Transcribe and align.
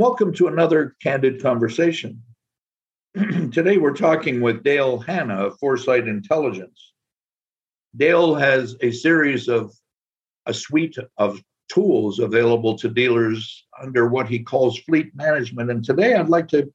Welcome 0.00 0.32
to 0.36 0.46
another 0.46 0.96
candid 1.02 1.42
conversation. 1.42 2.22
Today 3.14 3.76
we're 3.76 3.92
talking 3.92 4.40
with 4.40 4.62
Dale 4.62 4.98
Hanna 4.98 5.48
of 5.48 5.58
Foresight 5.58 6.08
Intelligence. 6.08 6.94
Dale 7.94 8.34
has 8.34 8.76
a 8.80 8.92
series 8.92 9.46
of 9.46 9.74
a 10.46 10.54
suite 10.54 10.96
of 11.18 11.42
tools 11.70 12.18
available 12.18 12.78
to 12.78 12.88
dealers 12.88 13.66
under 13.78 14.08
what 14.08 14.26
he 14.26 14.38
calls 14.38 14.78
fleet 14.78 15.14
management. 15.14 15.70
And 15.70 15.84
today 15.84 16.14
I'd 16.14 16.30
like 16.30 16.48
to 16.48 16.72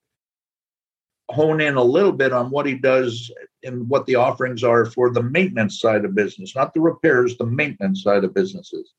hone 1.32 1.62
in 1.62 1.78
a 1.78 1.84
little 1.84 2.12
bit 2.12 2.32
on 2.32 2.52
what 2.52 2.68
he 2.68 2.76
does 2.76 3.32
and 3.64 3.90
what 3.90 4.06
the 4.06 4.14
offerings 4.14 4.64
are 4.64 4.86
for 4.86 5.10
the 5.10 5.24
maintenance 5.24 5.80
side 5.80 6.06
of 6.06 6.14
business, 6.14 6.56
not 6.56 6.76
the 6.76 6.80
repairs, 6.80 7.38
the 7.38 7.48
maintenance 7.48 8.04
side 8.04 8.24
of 8.24 8.36
businesses. 8.36 8.94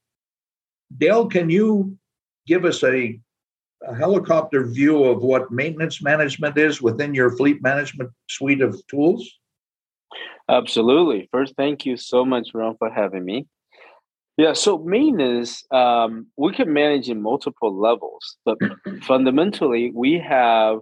Dale, 0.98 1.28
can 1.28 1.48
you 1.48 1.96
give 2.48 2.64
us 2.64 2.82
a, 2.82 3.20
a 3.86 3.94
helicopter 3.94 4.64
view 4.64 5.04
of 5.04 5.22
what 5.22 5.50
maintenance 5.50 6.02
management 6.02 6.58
is 6.58 6.82
within 6.82 7.14
your 7.14 7.36
fleet 7.36 7.62
management 7.62 8.10
suite 8.28 8.60
of 8.60 8.84
tools? 8.88 9.30
Absolutely. 10.48 11.28
First, 11.32 11.54
thank 11.56 11.86
you 11.86 11.96
so 11.96 12.24
much, 12.24 12.48
Ron, 12.54 12.76
for 12.76 12.90
having 12.90 13.24
me. 13.24 13.46
Yeah, 14.36 14.52
so 14.52 14.78
maintenance, 14.78 15.64
um, 15.70 16.26
we 16.36 16.52
can 16.52 16.72
manage 16.72 17.08
in 17.08 17.22
multiple 17.22 17.74
levels, 17.74 18.36
but 18.44 18.58
fundamentally, 19.02 19.92
we 19.94 20.18
have 20.18 20.80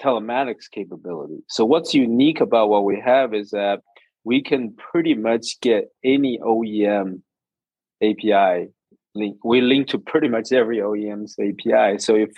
telematics 0.00 0.70
capability. 0.70 1.42
So, 1.48 1.64
what's 1.64 1.92
unique 1.92 2.40
about 2.40 2.68
what 2.68 2.84
we 2.84 3.00
have 3.04 3.34
is 3.34 3.50
that 3.50 3.80
we 4.22 4.42
can 4.42 4.74
pretty 4.74 5.14
much 5.14 5.60
get 5.60 5.88
any 6.04 6.38
OEM 6.38 7.22
API 8.00 8.68
link. 9.14 9.38
We 9.44 9.60
link 9.60 9.88
to 9.88 9.98
pretty 9.98 10.28
much 10.28 10.52
every 10.52 10.78
OEM's 10.78 11.36
API. 11.38 11.98
So, 11.98 12.14
if 12.14 12.30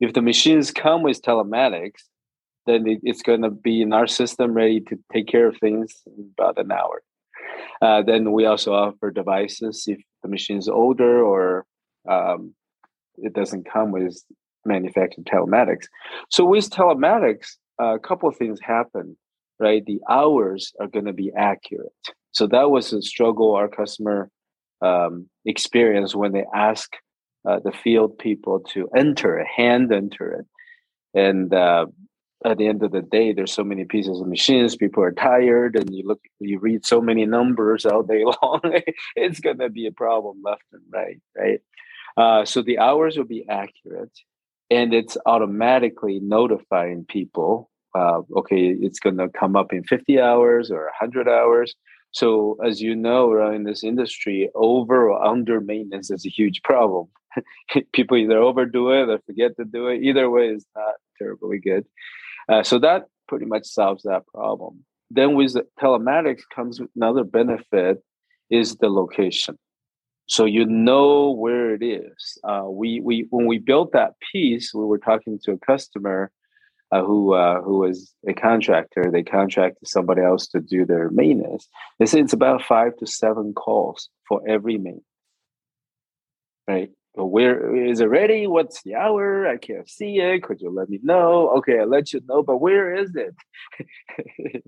if 0.00 0.12
the 0.12 0.22
machines 0.22 0.70
come 0.70 1.02
with 1.02 1.22
telematics, 1.22 2.02
then 2.66 2.86
it, 2.86 3.00
it's 3.02 3.22
going 3.22 3.42
to 3.42 3.50
be 3.50 3.82
in 3.82 3.92
our 3.92 4.06
system 4.06 4.52
ready 4.52 4.80
to 4.80 4.98
take 5.12 5.26
care 5.26 5.48
of 5.48 5.56
things 5.58 6.02
in 6.06 6.30
about 6.38 6.58
an 6.58 6.70
hour. 6.70 7.02
Uh, 7.80 8.02
then 8.02 8.32
we 8.32 8.44
also 8.46 8.72
offer 8.72 9.10
devices 9.10 9.84
if 9.86 9.98
the 10.22 10.28
machine 10.28 10.58
is 10.58 10.68
older 10.68 11.22
or 11.22 11.64
um, 12.08 12.54
it 13.16 13.32
doesn't 13.32 13.68
come 13.70 13.90
with 13.90 14.22
manufactured 14.64 15.24
telematics. 15.24 15.86
So 16.30 16.44
with 16.44 16.70
telematics, 16.70 17.56
uh, 17.80 17.94
a 17.94 17.98
couple 17.98 18.28
of 18.28 18.36
things 18.36 18.60
happen, 18.60 19.16
right? 19.58 19.84
The 19.84 20.00
hours 20.08 20.72
are 20.80 20.88
going 20.88 21.06
to 21.06 21.12
be 21.12 21.32
accurate. 21.36 21.92
So 22.32 22.46
that 22.48 22.70
was 22.70 22.92
a 22.92 23.02
struggle 23.02 23.54
our 23.54 23.68
customer 23.68 24.30
um, 24.80 25.28
experience 25.44 26.14
when 26.14 26.32
they 26.32 26.44
ask 26.54 26.92
uh, 27.48 27.60
the 27.64 27.72
field 27.72 28.18
people 28.18 28.60
to 28.60 28.88
enter 28.96 29.44
hand 29.44 29.92
enter 29.92 30.32
it, 30.40 30.46
and 31.14 31.52
uh, 31.54 31.86
at 32.44 32.58
the 32.58 32.68
end 32.68 32.82
of 32.82 32.92
the 32.92 33.02
day, 33.02 33.32
there's 33.32 33.52
so 33.52 33.64
many 33.64 33.84
pieces 33.84 34.20
of 34.20 34.28
machines. 34.28 34.76
People 34.76 35.02
are 35.02 35.12
tired, 35.12 35.74
and 35.74 35.92
you 35.92 36.06
look, 36.06 36.20
you 36.38 36.58
read 36.58 36.86
so 36.86 37.00
many 37.00 37.26
numbers 37.26 37.84
all 37.84 38.02
day 38.02 38.24
long. 38.42 38.60
it's 39.16 39.40
gonna 39.40 39.68
be 39.68 39.86
a 39.86 39.92
problem 39.92 40.40
left 40.44 40.62
and 40.72 40.82
right, 40.92 41.20
right? 41.36 41.60
Uh, 42.16 42.44
so 42.44 42.62
the 42.62 42.78
hours 42.78 43.16
will 43.16 43.24
be 43.24 43.44
accurate, 43.48 44.16
and 44.70 44.94
it's 44.94 45.16
automatically 45.26 46.20
notifying 46.20 47.04
people. 47.08 47.70
Uh, 47.94 48.20
okay, 48.36 48.68
it's 48.68 49.00
gonna 49.00 49.28
come 49.28 49.56
up 49.56 49.72
in 49.72 49.82
50 49.82 50.20
hours 50.20 50.70
or 50.70 50.84
100 50.84 51.28
hours. 51.28 51.74
So 52.18 52.56
as 52.66 52.82
you 52.82 52.96
know, 52.96 53.30
right, 53.30 53.54
in 53.54 53.62
this 53.62 53.84
industry, 53.84 54.50
over 54.56 55.08
or 55.08 55.24
under 55.24 55.60
maintenance 55.60 56.10
is 56.10 56.26
a 56.26 56.28
huge 56.28 56.62
problem. 56.64 57.06
people 57.92 58.16
either 58.16 58.38
overdo 58.38 58.90
it 58.90 59.08
or 59.08 59.20
forget 59.24 59.56
to 59.56 59.64
do 59.64 59.86
it. 59.86 60.02
Either 60.02 60.28
way 60.28 60.48
is 60.48 60.66
not 60.74 60.94
terribly 61.16 61.60
good. 61.60 61.86
Uh, 62.48 62.64
so 62.64 62.80
that 62.80 63.04
pretty 63.28 63.46
much 63.46 63.66
solves 63.66 64.02
that 64.02 64.26
problem. 64.34 64.84
Then 65.12 65.36
with 65.36 65.52
the 65.52 65.64
telematics 65.80 66.42
comes 66.52 66.80
another 66.96 67.22
benefit 67.22 68.02
is 68.50 68.74
the 68.78 68.88
location. 68.88 69.56
So 70.26 70.44
you 70.44 70.66
know 70.66 71.30
where 71.30 71.72
it 71.72 71.84
is. 71.84 72.36
Uh, 72.42 72.64
we 72.68 73.00
we 73.00 73.28
when 73.30 73.46
we 73.46 73.58
built 73.58 73.92
that 73.92 74.14
piece, 74.32 74.74
we 74.74 74.84
were 74.84 74.98
talking 74.98 75.38
to 75.44 75.52
a 75.52 75.58
customer 75.58 76.32
uh, 76.90 77.02
who 77.02 77.34
uh, 77.34 77.60
who 77.62 77.78
was 77.78 78.14
a 78.26 78.32
contractor. 78.32 79.10
They 79.10 79.22
contracted 79.22 79.86
somebody 79.86 80.22
else 80.22 80.46
to 80.48 80.60
do 80.60 80.84
their 80.84 81.10
maintenance. 81.10 81.68
They 81.98 82.06
said 82.06 82.20
it's 82.20 82.32
about 82.32 82.62
five 82.62 82.96
to 82.96 83.06
seven 83.06 83.52
calls 83.52 84.08
for 84.28 84.42
every 84.48 84.78
maintenance. 84.78 85.04
Right 86.66 86.90
But 87.14 87.26
where 87.26 87.74
is 87.76 88.00
it 88.00 88.06
ready? 88.06 88.46
What's 88.46 88.82
the 88.82 88.94
hour? 88.94 89.46
I 89.46 89.56
can't 89.56 89.88
see 89.88 90.18
it. 90.18 90.42
Could 90.42 90.60
you 90.60 90.70
let 90.70 90.88
me 90.88 91.00
know? 91.02 91.50
Okay, 91.58 91.80
I'll 91.80 91.88
let 91.88 92.12
you 92.12 92.20
know, 92.26 92.42
but 92.42 92.58
where 92.58 92.94
is 92.94 93.14
it? 93.14 93.34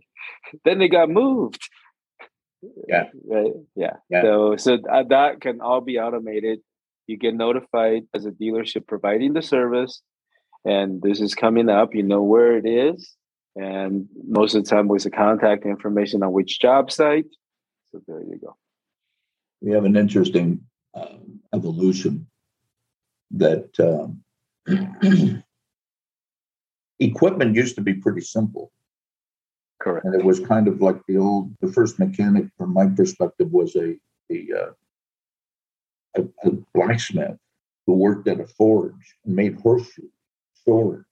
then 0.64 0.78
they 0.78 0.88
got 0.88 1.10
moved. 1.10 1.60
Yeah. 2.88 3.04
Right. 3.26 3.52
Yeah. 3.74 3.96
yeah. 4.10 4.22
So 4.22 4.56
so 4.56 4.76
that 4.76 5.40
can 5.40 5.60
all 5.60 5.80
be 5.80 5.98
automated. 5.98 6.60
You 7.06 7.16
get 7.16 7.34
notified 7.34 8.02
as 8.14 8.26
a 8.26 8.30
dealership 8.30 8.86
providing 8.86 9.32
the 9.32 9.42
service, 9.42 10.02
and 10.64 11.02
this 11.02 11.20
is 11.20 11.34
coming 11.34 11.68
up. 11.68 11.94
You 11.94 12.02
know 12.02 12.22
where 12.22 12.56
it 12.56 12.66
is, 12.66 13.14
and 13.56 14.08
most 14.26 14.54
of 14.54 14.64
the 14.64 14.70
time 14.70 14.88
with 14.88 15.04
the 15.04 15.10
contact 15.10 15.64
information 15.64 16.22
on 16.22 16.32
which 16.32 16.60
job 16.60 16.90
site. 16.90 17.26
So 17.92 18.00
there 18.06 18.20
you 18.20 18.38
go. 18.40 18.56
We 19.60 19.72
have 19.72 19.84
an 19.84 19.96
interesting 19.96 20.60
um, 20.94 21.40
evolution 21.54 22.26
that 23.32 23.68
um, 23.78 24.22
equipment 26.98 27.54
used 27.54 27.74
to 27.76 27.80
be 27.80 27.94
pretty 27.94 28.20
simple. 28.22 28.72
Correct. 29.80 30.04
And 30.04 30.14
it 30.14 30.24
was 30.24 30.40
kind 30.40 30.68
of 30.68 30.82
like 30.82 31.00
the 31.06 31.16
old, 31.16 31.54
the 31.60 31.72
first 31.72 31.98
mechanic, 31.98 32.46
from 32.58 32.72
my 32.72 32.86
perspective, 32.86 33.50
was 33.50 33.74
a, 33.76 33.96
a, 34.30 34.46
uh, 34.54 34.72
a, 36.16 36.48
a 36.48 36.50
blacksmith 36.74 37.38
who 37.86 37.94
worked 37.94 38.28
at 38.28 38.40
a 38.40 38.46
forge 38.46 39.16
and 39.24 39.34
made 39.34 39.58
horseshoes, 39.58 40.10
swords. 40.64 41.04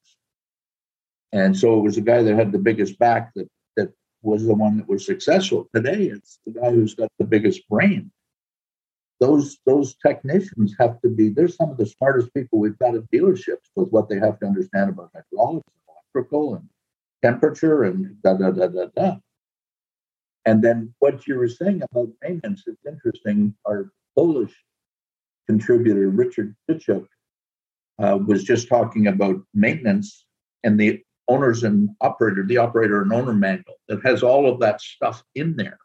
And 1.32 1.56
so 1.56 1.78
it 1.78 1.82
was 1.82 1.97
the 1.97 2.00
guy 2.00 2.22
that 2.22 2.34
had 2.34 2.53
the 2.53 2.59
biggest 2.59 2.98
back 2.98 3.32
that, 3.34 3.48
that 3.76 3.92
was 4.22 4.47
the 4.47 4.54
one 4.54 4.78
that 4.78 4.88
was 4.88 5.04
successful. 5.04 5.69
Today, 5.75 6.04
it's 6.04 6.38
the 6.47 6.53
guy 6.53 6.70
who's 6.70 6.94
got 6.94 7.10
the 7.19 7.26
biggest 7.26 7.69
brain 7.69 8.10
those 9.20 9.59
those 9.66 9.97
technicians 9.97 10.75
have 10.78 11.00
to 11.00 11.09
be 11.09 11.28
they're 11.28 11.48
some 11.48 11.70
of 11.70 11.76
the 11.76 11.86
smartest 11.86 12.32
people 12.34 12.59
we've 12.59 12.78
got 12.78 12.94
at 12.94 13.10
dealerships 13.10 13.69
with 13.75 13.88
what 13.91 14.09
they 14.09 14.19
have 14.19 14.38
to 14.38 14.47
understand 14.47 14.91
about 14.91 15.10
hydraulics 15.14 15.66
electrical 15.88 16.54
and 16.54 16.69
temperature 17.22 17.84
and 17.84 18.20
da 18.22 18.34
da 18.34 18.50
da 18.50 18.66
da 18.69 18.86
da 18.97 19.16
and 20.44 20.62
then 20.62 20.94
what 21.00 21.26
you 21.26 21.36
were 21.36 21.48
saying 21.48 21.82
about 21.91 22.09
maintenance 22.22 22.62
is 22.66 22.76
interesting 22.86 23.54
our 23.66 23.91
polish 24.16 24.54
contributor 25.47 26.09
richard 26.10 26.54
Fichuk, 26.70 27.06
uh, 27.98 28.19
was 28.26 28.44
just 28.44 28.69
talking 28.69 29.06
about 29.06 29.36
maintenance 29.54 30.26
and 30.64 30.78
the 30.78 31.00
owners 31.28 31.64
and 31.64 31.91
operator 32.00 32.44
the 32.47 32.56
operator 32.56 33.03
and 33.03 33.12
owner 33.12 33.34
manual 33.34 33.75
that 33.88 34.00
has 34.04 34.22
all 34.22 34.50
of 34.50 34.60
that 34.60 34.81
stuff 34.81 35.22
in 35.34 35.56
there 35.56 35.78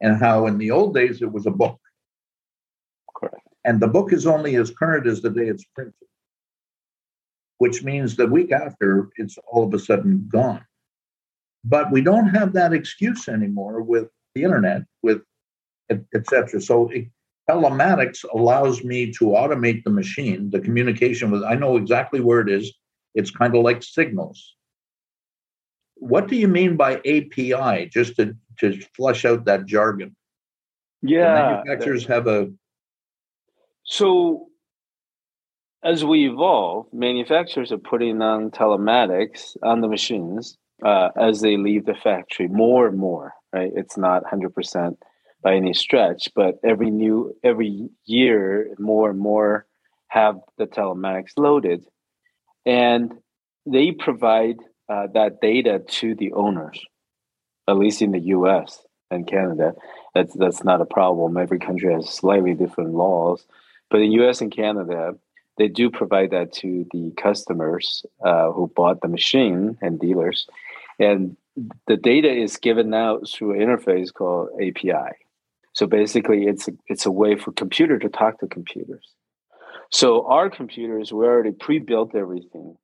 and 0.00 0.18
how 0.18 0.46
in 0.46 0.58
the 0.58 0.70
old 0.70 0.94
days 0.94 1.22
it 1.22 1.32
was 1.32 1.46
a 1.46 1.50
book 1.50 1.78
Correct. 3.22 3.46
And 3.64 3.80
the 3.80 3.88
book 3.88 4.12
is 4.12 4.26
only 4.26 4.56
as 4.56 4.70
current 4.70 5.06
as 5.06 5.22
the 5.22 5.30
day 5.30 5.46
it's 5.46 5.64
printed, 5.74 5.94
which 7.58 7.84
means 7.84 8.16
the 8.16 8.26
week 8.26 8.52
after 8.52 9.10
it's 9.16 9.38
all 9.50 9.64
of 9.64 9.74
a 9.74 9.78
sudden 9.78 10.28
gone. 10.30 10.64
But 11.64 11.92
we 11.92 12.00
don't 12.00 12.28
have 12.28 12.52
that 12.54 12.72
excuse 12.72 13.28
anymore 13.28 13.82
with 13.82 14.08
the 14.34 14.42
internet, 14.42 14.82
with 15.02 15.22
etc. 15.90 16.60
So 16.60 16.88
it, 16.88 17.06
telematics 17.52 18.24
allows 18.34 18.82
me 18.82 19.12
to 19.12 19.24
automate 19.26 19.84
the 19.84 19.90
machine, 19.90 20.50
the 20.50 20.60
communication 20.60 21.30
with. 21.30 21.42
I 21.44 21.54
know 21.54 21.76
exactly 21.76 22.20
where 22.20 22.40
it 22.40 22.48
is. 22.48 22.72
It's 23.14 23.30
kind 23.30 23.54
of 23.54 23.62
like 23.62 23.82
signals. 23.82 24.54
What 25.96 26.28
do 26.28 26.36
you 26.36 26.48
mean 26.48 26.76
by 26.76 26.96
API? 26.96 27.88
Just 27.92 28.16
to 28.16 28.34
to 28.60 28.80
flesh 28.96 29.24
out 29.24 29.44
that 29.44 29.66
jargon. 29.66 30.16
Yeah, 31.02 31.34
the 31.34 31.64
manufacturers 31.64 32.06
have 32.06 32.26
a 32.26 32.50
so, 33.84 34.48
as 35.82 36.04
we 36.04 36.28
evolve, 36.28 36.86
manufacturers 36.92 37.72
are 37.72 37.78
putting 37.78 38.22
on 38.22 38.50
telematics 38.50 39.56
on 39.62 39.80
the 39.80 39.88
machines 39.88 40.56
uh, 40.84 41.10
as 41.16 41.40
they 41.40 41.56
leave 41.56 41.86
the 41.86 41.94
factory 41.94 42.48
more 42.48 42.86
and 42.86 42.98
more. 42.98 43.34
Right, 43.52 43.72
it's 43.74 43.98
not 43.98 44.24
hundred 44.24 44.54
percent 44.54 44.98
by 45.42 45.54
any 45.54 45.74
stretch, 45.74 46.30
but 46.34 46.58
every 46.64 46.90
new 46.90 47.36
every 47.42 47.90
year, 48.04 48.74
more 48.78 49.10
and 49.10 49.18
more 49.18 49.66
have 50.08 50.36
the 50.58 50.66
telematics 50.66 51.32
loaded, 51.36 51.84
and 52.64 53.12
they 53.66 53.92
provide 53.92 54.56
uh, 54.88 55.06
that 55.14 55.40
data 55.40 55.82
to 55.86 56.14
the 56.14 56.32
owners, 56.32 56.80
at 57.68 57.78
least 57.78 58.02
in 58.02 58.12
the 58.12 58.20
U.S. 58.20 58.84
and 59.10 59.26
Canada. 59.26 59.74
That's 60.14 60.34
that's 60.34 60.64
not 60.64 60.80
a 60.80 60.86
problem. 60.86 61.36
Every 61.36 61.58
country 61.58 61.92
has 61.92 62.08
slightly 62.08 62.54
different 62.54 62.92
laws 62.92 63.46
but 63.92 64.00
in 64.00 64.10
US 64.12 64.40
and 64.40 64.50
Canada, 64.50 65.12
they 65.58 65.68
do 65.68 65.90
provide 65.90 66.30
that 66.30 66.50
to 66.54 66.86
the 66.92 67.12
customers 67.18 68.04
uh, 68.24 68.50
who 68.50 68.72
bought 68.74 69.02
the 69.02 69.08
machine 69.08 69.76
and 69.82 70.00
dealers, 70.00 70.48
and 70.98 71.36
the 71.86 71.98
data 71.98 72.32
is 72.32 72.56
given 72.56 72.94
out 72.94 73.28
through 73.28 73.52
an 73.52 73.60
interface 73.60 74.12
called 74.12 74.48
API. 74.54 75.12
So 75.74 75.86
basically, 75.86 76.46
it's 76.46 76.68
a, 76.68 76.72
it's 76.86 77.06
a 77.06 77.10
way 77.10 77.36
for 77.36 77.52
computer 77.52 77.98
to 77.98 78.08
talk 78.08 78.40
to 78.40 78.46
computers. 78.46 79.14
So 79.90 80.26
our 80.26 80.50
computers, 80.50 81.12
we 81.12 81.24
already 81.24 81.52
pre-built 81.52 82.14
everything. 82.14 82.76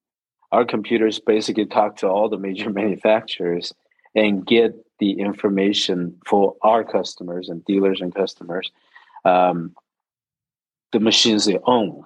Our 0.52 0.64
computers 0.64 1.20
basically 1.20 1.66
talk 1.66 1.96
to 1.96 2.08
all 2.08 2.28
the 2.28 2.38
major 2.38 2.70
manufacturers 2.82 3.72
and 4.14 4.46
get 4.46 4.74
the 4.98 5.12
information 5.12 6.18
for 6.26 6.56
our 6.62 6.84
customers 6.84 7.48
and 7.48 7.64
dealers 7.64 8.00
and 8.00 8.14
customers, 8.14 8.70
um, 9.24 9.74
the 10.92 11.00
machines 11.00 11.44
they 11.44 11.58
own. 11.64 12.04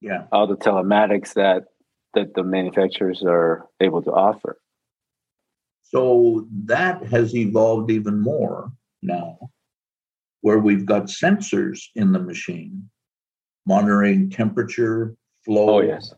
Yeah. 0.00 0.24
All 0.32 0.46
the 0.46 0.56
telematics 0.56 1.34
that 1.34 1.64
that 2.14 2.34
the 2.34 2.42
manufacturers 2.42 3.22
are 3.24 3.68
able 3.78 4.02
to 4.02 4.10
offer. 4.10 4.58
So 5.82 6.46
that 6.64 7.04
has 7.04 7.36
evolved 7.36 7.90
even 7.90 8.20
more 8.20 8.72
now, 9.02 9.38
where 10.40 10.58
we've 10.58 10.86
got 10.86 11.04
sensors 11.04 11.80
in 11.94 12.12
the 12.12 12.18
machine 12.18 12.88
monitoring 13.66 14.30
temperature, 14.30 15.14
flow, 15.44 15.78
oh, 15.78 15.80
yes. 15.80 16.14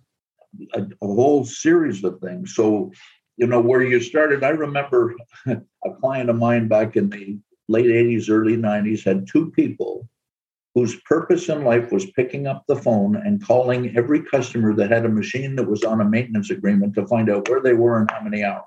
a, 0.75 0.83
a 0.83 1.07
whole 1.07 1.45
series 1.45 2.05
of 2.05 2.21
things. 2.21 2.55
So, 2.55 2.93
you 3.37 3.47
know, 3.47 3.61
where 3.61 3.83
you 3.83 4.01
started, 4.01 4.45
I 4.45 4.51
remember 4.51 5.15
a 5.47 5.95
client 6.01 6.31
of 6.31 6.37
mine 6.37 6.69
back 6.69 6.97
in 6.97 7.09
the 7.09 7.39
late 7.69 7.87
80s, 7.87 8.31
early 8.31 8.57
90s 8.57 9.05
had 9.05 9.27
two 9.27 9.51
people 9.53 10.09
whose 10.75 11.01
purpose 11.03 11.49
in 11.49 11.65
life 11.65 11.91
was 11.91 12.11
picking 12.13 12.47
up 12.47 12.65
the 12.69 12.77
phone 12.77 13.17
and 13.17 13.45
calling 13.45 13.97
every 13.97 14.23
customer 14.23 14.75
that 14.75 14.91
had 14.91 15.05
a 15.05 15.09
machine 15.09 15.57
that 15.57 15.69
was 15.69 15.83
on 15.83 16.01
a 16.01 16.05
maintenance 16.05 16.51
agreement 16.51 16.95
to 16.95 17.07
find 17.07 17.31
out 17.31 17.49
where 17.49 17.61
they 17.61 17.73
were 17.73 17.99
and 17.99 18.11
how 18.11 18.21
many 18.21 18.45
hours. 18.45 18.63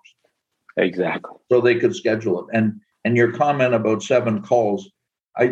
Exactly. 0.78 1.38
So 1.52 1.62
they 1.62 1.76
could 1.76 1.96
schedule 1.96 2.42
it. 2.42 2.58
And 2.58 2.82
and 3.04 3.18
your 3.18 3.32
comment 3.32 3.74
about 3.74 4.04
seven 4.04 4.42
calls, 4.42 4.90
I 5.38 5.44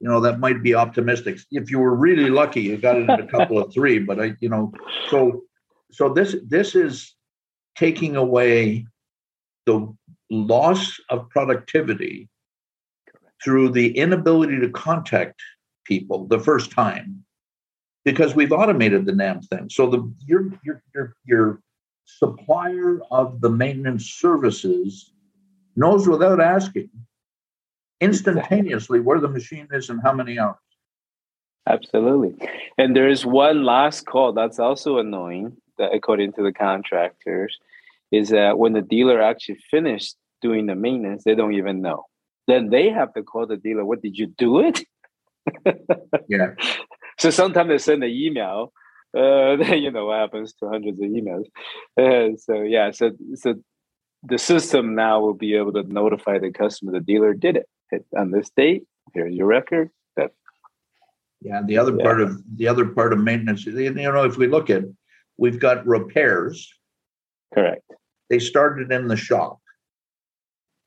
you 0.00 0.08
know 0.08 0.20
that 0.20 0.38
might 0.38 0.62
be 0.62 0.74
optimistic. 0.74 1.38
If 1.50 1.70
you 1.70 1.78
were 1.78 1.94
really 1.94 2.30
lucky, 2.30 2.62
you 2.62 2.76
got 2.76 2.96
it 2.96 3.08
in 3.08 3.10
a 3.10 3.26
couple 3.30 3.58
of 3.58 3.72
three. 3.72 3.98
But 3.98 4.20
I, 4.20 4.34
you 4.40 4.48
know, 4.48 4.72
so 5.08 5.42
so 5.90 6.08
this 6.12 6.36
this 6.46 6.74
is 6.74 7.14
taking 7.76 8.16
away 8.16 8.86
the 9.66 9.94
loss 10.30 10.98
of 11.10 11.28
productivity 11.30 12.28
through 13.42 13.70
the 13.70 13.96
inability 13.96 14.58
to 14.60 14.68
contact 14.70 15.40
people 15.84 16.26
the 16.26 16.40
first 16.40 16.70
time 16.70 17.24
because 18.04 18.34
we've 18.34 18.52
automated 18.52 19.04
the 19.04 19.12
NAM 19.12 19.40
thing. 19.42 19.68
So 19.70 19.88
the 19.88 20.12
your 20.26 20.50
your 20.64 20.82
your 20.94 21.14
your 21.24 21.60
supplier 22.04 23.00
of 23.10 23.40
the 23.40 23.50
maintenance 23.50 24.06
services 24.06 25.12
knows 25.78 26.08
without 26.08 26.40
asking 26.40 26.90
instantaneously 28.00 29.00
where 29.00 29.20
the 29.20 29.28
machine 29.28 29.68
is 29.72 29.90
and 29.90 30.00
how 30.02 30.12
many 30.12 30.38
hours. 30.38 30.56
Absolutely. 31.66 32.34
And 32.78 32.96
there 32.96 33.08
is 33.08 33.26
one 33.26 33.64
last 33.64 34.06
call 34.06 34.32
that's 34.32 34.58
also 34.58 34.98
annoying, 34.98 35.56
that 35.78 35.94
according 35.94 36.32
to 36.34 36.42
the 36.42 36.52
contractors, 36.52 37.58
is 38.10 38.30
that 38.30 38.58
when 38.58 38.72
the 38.72 38.82
dealer 38.82 39.20
actually 39.20 39.58
finished 39.70 40.16
doing 40.40 40.66
the 40.66 40.74
maintenance, 40.74 41.24
they 41.24 41.34
don't 41.34 41.54
even 41.54 41.82
know. 41.82 42.06
Then 42.46 42.70
they 42.70 42.88
have 42.88 43.12
to 43.14 43.22
call 43.22 43.46
the 43.46 43.56
dealer, 43.56 43.84
what 43.84 44.02
did 44.02 44.16
you 44.16 44.26
do 44.26 44.60
it? 44.60 44.80
yeah. 46.28 46.54
So 47.18 47.30
sometimes 47.30 47.68
they 47.68 47.78
send 47.78 48.02
an 48.02 48.10
email. 48.10 48.72
Uh, 49.16 49.56
then 49.56 49.78
you 49.82 49.90
know 49.90 50.06
what 50.06 50.20
happens 50.20 50.54
to 50.54 50.68
hundreds 50.68 51.00
of 51.00 51.08
emails. 51.08 51.46
Uh, 52.00 52.36
so 52.36 52.62
yeah, 52.62 52.90
so 52.90 53.10
so 53.34 53.54
the 54.22 54.38
system 54.38 54.94
now 54.94 55.20
will 55.20 55.34
be 55.34 55.54
able 55.54 55.72
to 55.72 55.82
notify 55.82 56.38
the 56.38 56.50
customer 56.50 56.92
the 56.92 57.00
dealer 57.00 57.34
did 57.34 57.56
it 57.56 57.68
on 58.16 58.30
this 58.30 58.50
date. 58.50 58.84
Here's 59.14 59.34
your 59.34 59.46
record. 59.46 59.90
That 60.16 60.32
yeah. 61.40 61.62
The 61.64 61.78
other 61.78 61.94
yeah. 61.96 62.02
part 62.02 62.20
of 62.20 62.42
the 62.56 62.68
other 62.68 62.86
part 62.86 63.12
of 63.12 63.20
maintenance, 63.20 63.64
you 63.64 63.90
know, 63.90 64.24
if 64.24 64.36
we 64.36 64.46
look 64.46 64.70
at, 64.70 64.84
we've 65.36 65.60
got 65.60 65.86
repairs. 65.86 66.68
Correct. 67.54 67.82
They 68.28 68.38
started 68.38 68.92
in 68.92 69.08
the 69.08 69.16
shop 69.16 69.58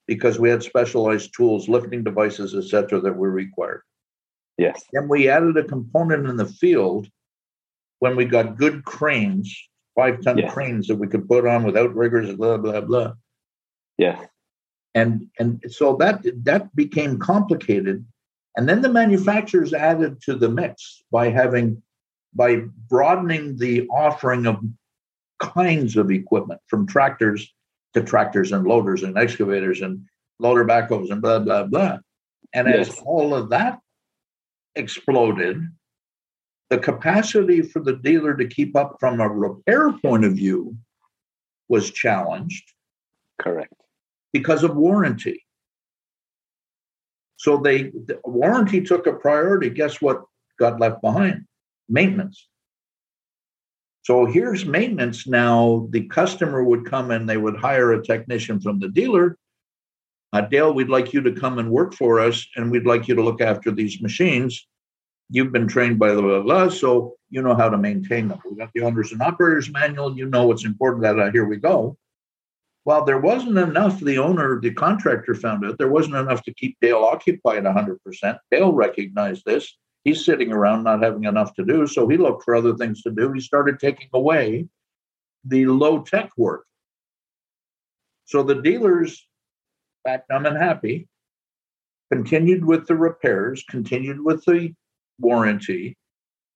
because 0.08 0.38
we 0.38 0.50
had 0.50 0.62
specialized 0.62 1.34
tools, 1.36 1.70
lifting 1.70 2.04
devices, 2.04 2.54
etc., 2.54 3.00
that 3.02 3.16
were 3.16 3.32
required. 3.32 3.82
Yes. 4.58 4.84
Then 4.94 5.08
we 5.08 5.30
added 5.30 5.58
a 5.58 5.64
component 5.64 6.28
in 6.28 6.36
the 6.36 6.46
field 6.46 7.08
when 8.00 8.16
we 8.16 8.26
got 8.26 8.58
good 8.58 8.84
cranes, 8.84 9.56
five 9.96 10.22
ton 10.22 10.38
yes. 10.38 10.54
cranes 10.54 10.88
that 10.88 10.96
we 10.96 11.08
could 11.08 11.28
put 11.28 11.46
on 11.46 11.64
without 11.64 11.96
riggers, 11.96 12.34
blah 12.36 12.58
blah 12.58 12.82
blah. 12.82 13.14
Yeah. 13.98 14.26
And 14.96 15.28
and 15.40 15.64
so 15.70 15.96
that 15.98 16.22
that 16.44 16.76
became 16.76 17.20
complicated. 17.20 18.06
And 18.58 18.68
then 18.68 18.82
the 18.82 18.90
manufacturers 18.90 19.74
added 19.74 20.22
to 20.24 20.36
the 20.36 20.50
mix 20.50 21.04
by 21.12 21.30
having 21.30 21.82
by 22.34 22.64
broadening 22.90 23.58
the 23.58 23.88
offering 23.88 24.46
of 24.46 24.58
kinds 25.40 25.98
of 25.98 26.12
equipment 26.12 26.62
from 26.68 26.88
tractors 26.88 27.54
to 27.94 28.04
tractors 28.04 28.52
and 28.52 28.66
loaders 28.66 29.04
and 29.04 29.18
excavators 29.18 29.82
and 29.82 30.02
loader 30.40 30.66
backhoes 30.66 31.12
and 31.12 31.22
blah 31.22 31.40
blah 31.40 31.64
blah. 31.64 31.98
And 32.54 32.68
yes. 32.68 32.90
as 32.90 33.00
all 33.06 33.34
of 33.34 33.50
that 33.50 33.80
exploded, 34.76 35.62
the 36.72 36.80
capacity 36.80 37.62
for 37.62 37.82
the 37.82 37.98
dealer 37.98 38.34
to 38.34 38.48
keep 38.48 38.78
up 38.78 38.96
from 38.98 39.20
a 39.20 39.28
repair 39.28 39.92
point 39.92 40.24
of 40.24 40.34
view 40.34 40.76
was 41.68 41.92
challenged. 41.92 42.64
Correct. 43.38 43.74
Because 44.32 44.64
of 44.64 44.78
warranty. 44.78 45.46
So 47.36 47.58
they 47.58 47.84
the 47.84 48.22
warranty 48.24 48.82
took 48.82 49.06
a 49.06 49.14
priority. 49.14 49.70
Guess 49.70 50.02
what 50.02 50.24
got 50.60 50.80
left 50.80 51.02
behind? 51.02 51.44
Maintenance. 51.90 52.48
So 54.04 54.26
here's 54.26 54.66
maintenance 54.66 55.28
now. 55.28 55.90
The 55.92 56.08
customer 56.08 56.64
would 56.64 56.86
come 56.86 57.12
and 57.12 57.30
they 57.30 57.38
would 57.38 57.58
hire 57.58 57.92
a 57.92 58.04
technician 58.04 58.62
from 58.62 58.80
the 58.80 58.88
dealer. 58.88 59.38
Uh, 60.32 60.42
Dale, 60.42 60.74
we'd 60.74 60.88
like 60.88 61.12
you 61.12 61.22
to 61.22 61.34
come 61.34 61.60
and 61.60 61.70
work 61.70 61.94
for 61.94 62.22
us, 62.22 62.48
and 62.56 62.72
we'd 62.72 62.86
like 62.86 63.10
you 63.10 63.16
to 63.16 63.22
look 63.24 63.42
after 63.42 63.72
these 63.72 64.02
machines. 64.02 64.66
You've 65.32 65.52
been 65.52 65.68
trained 65.68 65.98
by 65.98 66.14
the 66.14 66.22
blah, 66.22 66.42
blah, 66.42 66.70
so 66.70 67.16
you 67.30 67.42
know 67.42 67.56
how 67.56 67.70
to 67.70 67.78
maintain 67.78 68.28
them. 68.28 68.40
We 68.50 68.58
got 68.58 68.72
the 68.74 68.82
owners 68.82 69.12
and 69.12 69.22
operators 69.22 69.72
manual. 69.72 70.18
You 70.18 70.28
know 70.28 70.46
what's 70.46 70.66
important. 70.66 71.04
That 71.04 71.20
uh, 71.20 71.32
here 71.32 71.46
we 71.46 71.58
go. 71.58 71.98
Well, 72.84 73.06
there 73.06 73.20
wasn't 73.20 73.58
enough. 73.58 74.00
The 74.00 74.18
owner, 74.18 74.60
the 74.60 74.74
contractor 74.74 75.36
found 75.36 75.66
out 75.66 75.78
there 75.78 75.88
wasn't 75.88 76.16
enough 76.16 76.44
to 76.44 76.54
keep 76.54 76.78
Dale 76.82 76.98
occupied 76.98 77.64
100%. 77.64 78.38
Dale 78.52 78.74
recognized 78.74 79.46
this 79.46 79.78
he's 80.04 80.26
sitting 80.26 80.52
around 80.52 80.84
not 80.84 81.04
having 81.04 81.26
enough 81.26 81.54
to 81.56 81.66
do. 81.66 81.88
So 81.88 82.08
he 82.08 82.18
looked 82.18 82.44
for 82.44 82.56
other 82.56 82.76
things 82.76 83.02
to 83.04 83.12
do. 83.12 83.32
He 83.32 83.40
started 83.40 83.80
taking 83.80 84.10
away 84.14 84.68
the 85.46 85.66
low 85.66 86.02
tech 86.02 86.32
work. 86.38 86.66
So 88.26 88.44
the 88.44 88.62
dealers, 88.62 89.28
back 90.04 90.28
dumb 90.28 90.46
and 90.46 90.58
happy, 90.58 91.08
continued 92.12 92.66
with 92.66 92.88
the 92.88 92.96
repairs, 92.96 93.64
continued 93.70 94.24
with 94.24 94.44
the 94.46 94.74
warranty, 95.22 95.98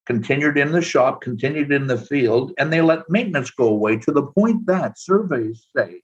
continued 0.06 0.58
in 0.58 0.72
the 0.72 0.82
shop, 0.82 1.22
continued 1.22 1.72
in 1.72 1.88
the 1.88 1.98
field, 1.98 2.54
and 2.58 2.72
they 2.72 2.82
let 2.82 3.10
maintenance 3.10 3.50
go 3.52 3.68
away 3.68 3.98
to 3.98 4.12
the 4.12 4.24
point 4.24 4.66
that 4.66 5.00
surveys 5.00 5.68
say 5.76 6.02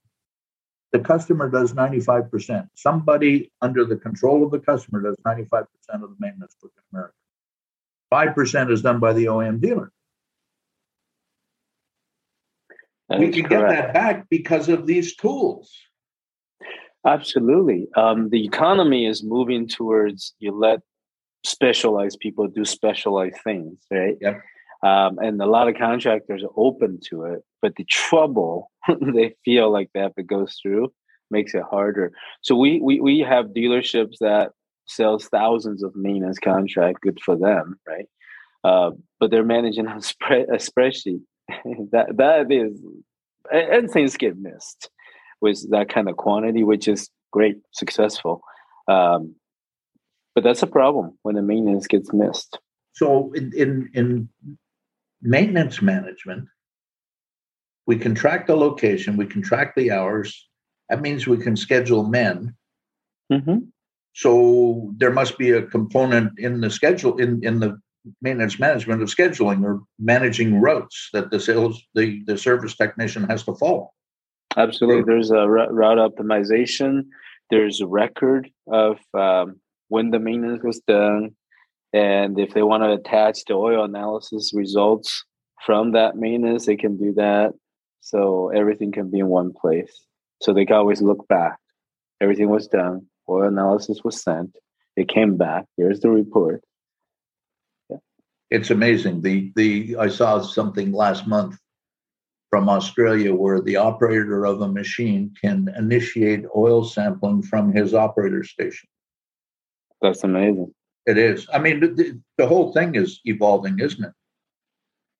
the 0.92 0.98
customer 0.98 1.48
does 1.48 1.72
95%. 1.72 2.68
Somebody 2.74 3.50
under 3.62 3.84
the 3.84 3.96
control 3.96 4.44
of 4.44 4.50
the 4.50 4.58
customer 4.58 5.00
does 5.00 5.16
95% 5.26 5.64
of 5.94 6.00
the 6.02 6.16
maintenance 6.20 6.54
for 6.60 6.66
in 6.66 6.82
America. 6.92 7.14
5% 8.12 8.70
is 8.70 8.82
done 8.82 9.00
by 9.00 9.14
the 9.14 9.24
OEM 9.24 9.60
dealer. 9.60 9.90
That 13.08 13.18
we 13.18 13.30
can 13.30 13.44
correct. 13.44 13.68
get 13.68 13.68
that 13.68 13.94
back 13.94 14.26
because 14.28 14.68
of 14.68 14.86
these 14.86 15.16
tools. 15.16 15.72
Absolutely. 17.06 17.88
Um, 17.96 18.28
the 18.28 18.44
economy 18.44 19.06
is 19.06 19.24
moving 19.24 19.66
towards 19.66 20.34
you 20.38 20.52
let 20.52 20.80
specialized 21.44 22.20
people 22.20 22.46
do 22.46 22.64
specialized 22.64 23.36
things, 23.44 23.78
right? 23.90 24.16
Yep. 24.20 24.42
Um, 24.84 25.18
and 25.18 25.40
a 25.40 25.46
lot 25.46 25.68
of 25.68 25.76
contractors 25.76 26.42
are 26.42 26.50
open 26.56 26.98
to 27.08 27.24
it, 27.24 27.42
but 27.60 27.76
the 27.76 27.84
trouble 27.84 28.70
they 29.00 29.34
feel 29.44 29.70
like 29.70 29.90
they 29.94 30.00
have 30.00 30.14
to 30.16 30.22
go 30.22 30.46
through 30.60 30.92
makes 31.30 31.54
it 31.54 31.62
harder. 31.62 32.12
So 32.42 32.56
we 32.56 32.80
we 32.80 33.00
we 33.00 33.20
have 33.20 33.46
dealerships 33.46 34.16
that 34.20 34.50
sells 34.86 35.26
thousands 35.28 35.82
of 35.82 35.94
maintenance 35.94 36.38
contract, 36.38 37.00
good 37.00 37.18
for 37.24 37.36
them, 37.36 37.78
right? 37.88 38.06
Uh, 38.64 38.90
but 39.18 39.30
they're 39.30 39.44
managing 39.44 39.86
a, 39.86 40.02
spread, 40.02 40.46
a 40.48 40.56
spreadsheet. 40.56 41.22
that 41.92 42.16
that 42.16 42.50
is, 42.50 42.80
and 43.52 43.90
things 43.90 44.16
get 44.16 44.36
missed 44.36 44.90
with 45.40 45.68
that 45.70 45.88
kind 45.88 46.08
of 46.08 46.16
quantity, 46.16 46.62
which 46.62 46.88
is 46.88 47.08
great, 47.32 47.56
successful. 47.72 48.42
Um, 48.88 49.34
but 50.34 50.44
that's 50.44 50.62
a 50.62 50.66
problem 50.66 51.18
when 51.22 51.34
the 51.34 51.42
maintenance 51.42 51.86
gets 51.86 52.12
missed. 52.12 52.58
So 52.92 53.32
in, 53.32 53.52
in, 53.56 53.90
in 53.94 54.28
maintenance 55.20 55.80
management, 55.80 56.48
we 57.86 57.96
can 57.96 58.14
track 58.14 58.46
the 58.46 58.56
location, 58.56 59.16
we 59.16 59.26
can 59.26 59.42
track 59.42 59.74
the 59.74 59.90
hours. 59.90 60.48
That 60.88 61.00
means 61.00 61.26
we 61.26 61.38
can 61.38 61.56
schedule 61.56 62.04
men. 62.04 62.54
Mm-hmm. 63.32 63.58
So 64.14 64.92
there 64.98 65.10
must 65.10 65.38
be 65.38 65.52
a 65.52 65.62
component 65.62 66.38
in 66.38 66.60
the 66.60 66.70
schedule 66.70 67.16
in, 67.18 67.42
in 67.44 67.60
the 67.60 67.80
maintenance 68.20 68.58
management 68.58 69.02
of 69.02 69.08
scheduling 69.08 69.64
or 69.64 69.82
managing 69.98 70.60
routes 70.60 71.08
that 71.12 71.30
the 71.30 71.40
sales 71.40 71.82
the, 71.94 72.22
the 72.26 72.36
service 72.36 72.76
technician 72.76 73.24
has 73.24 73.44
to 73.44 73.54
follow. 73.54 73.90
Absolutely. 74.56 75.04
There's 75.06 75.30
a 75.30 75.48
route 75.48 75.98
optimization. 75.98 77.06
There's 77.50 77.80
a 77.80 77.86
record 77.86 78.50
of 78.70 78.98
um, 79.14 79.60
when 79.92 80.10
the 80.10 80.18
maintenance 80.18 80.62
was 80.64 80.80
done. 80.88 81.32
And 81.92 82.38
if 82.40 82.54
they 82.54 82.62
want 82.62 82.82
to 82.82 82.92
attach 82.92 83.44
the 83.44 83.52
oil 83.52 83.84
analysis 83.84 84.52
results 84.54 85.26
from 85.66 85.92
that 85.92 86.16
maintenance, 86.16 86.64
they 86.64 86.76
can 86.76 86.96
do 86.96 87.12
that. 87.16 87.52
So 88.00 88.48
everything 88.48 88.90
can 88.90 89.10
be 89.10 89.18
in 89.18 89.28
one 89.28 89.52
place. 89.52 89.94
So 90.40 90.54
they 90.54 90.64
can 90.64 90.76
always 90.76 91.02
look 91.02 91.28
back. 91.28 91.58
Everything 92.22 92.48
was 92.48 92.68
done. 92.68 93.02
Oil 93.28 93.46
analysis 93.46 94.00
was 94.02 94.22
sent. 94.22 94.56
It 94.96 95.08
came 95.08 95.36
back. 95.36 95.66
Here's 95.76 96.00
the 96.00 96.08
report. 96.08 96.62
Yeah. 97.90 97.98
It's 98.50 98.70
amazing. 98.70 99.20
The 99.20 99.52
the 99.56 99.96
I 100.00 100.08
saw 100.08 100.40
something 100.40 100.92
last 100.92 101.26
month 101.26 101.58
from 102.48 102.70
Australia 102.70 103.34
where 103.34 103.60
the 103.60 103.76
operator 103.76 104.46
of 104.46 104.62
a 104.62 104.68
machine 104.68 105.34
can 105.38 105.68
initiate 105.76 106.46
oil 106.56 106.82
sampling 106.82 107.42
from 107.42 107.72
his 107.72 107.92
operator 107.92 108.42
station. 108.42 108.88
That's 110.02 110.24
amazing. 110.24 110.74
It 111.06 111.16
is. 111.16 111.48
I 111.52 111.58
mean, 111.58 111.80
the, 111.80 112.20
the 112.36 112.46
whole 112.46 112.72
thing 112.72 112.94
is 112.96 113.20
evolving, 113.24 113.78
isn't 113.78 114.04
it? 114.04 114.12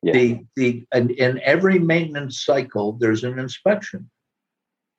Yeah. 0.02 0.12
The 0.12 0.44
the 0.56 0.86
and 0.92 1.12
in 1.12 1.40
every 1.44 1.78
maintenance 1.78 2.44
cycle, 2.44 2.92
there's 2.92 3.22
an 3.22 3.38
inspection. 3.38 4.10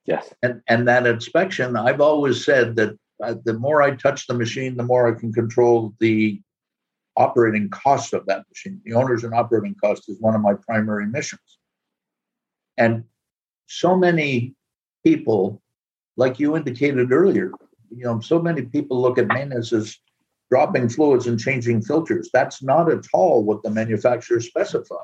Yes. 0.05 0.33
And 0.41 0.61
and 0.67 0.87
that 0.87 1.05
inspection, 1.05 1.75
I've 1.75 2.01
always 2.01 2.43
said 2.43 2.77
that 2.77 2.97
uh, 3.21 3.35
the 3.43 3.53
more 3.53 3.81
I 3.81 3.91
touch 3.91 4.27
the 4.27 4.33
machine, 4.33 4.77
the 4.77 4.83
more 4.83 5.07
I 5.07 5.19
can 5.19 5.33
control 5.33 5.93
the 5.99 6.41
operating 7.15 7.69
cost 7.69 8.13
of 8.13 8.25
that 8.25 8.43
machine. 8.49 8.81
The 8.85 8.93
owners 8.93 9.23
and 9.23 9.33
operating 9.33 9.75
cost 9.75 10.09
is 10.09 10.19
one 10.19 10.35
of 10.35 10.41
my 10.41 10.53
primary 10.53 11.05
missions. 11.05 11.59
And 12.77 13.03
so 13.67 13.95
many 13.95 14.55
people, 15.05 15.61
like 16.17 16.39
you 16.39 16.55
indicated 16.55 17.11
earlier, 17.11 17.51
you 17.95 18.03
know, 18.03 18.19
so 18.19 18.41
many 18.41 18.63
people 18.63 19.01
look 19.01 19.17
at 19.17 19.27
maintenance 19.27 19.73
as 19.73 19.97
dropping 20.49 20.89
fluids 20.89 21.27
and 21.27 21.39
changing 21.39 21.81
filters. 21.81 22.29
That's 22.33 22.61
not 22.61 22.91
at 22.91 23.05
all 23.13 23.43
what 23.43 23.63
the 23.63 23.69
manufacturer 23.69 24.39
specifies. 24.39 24.99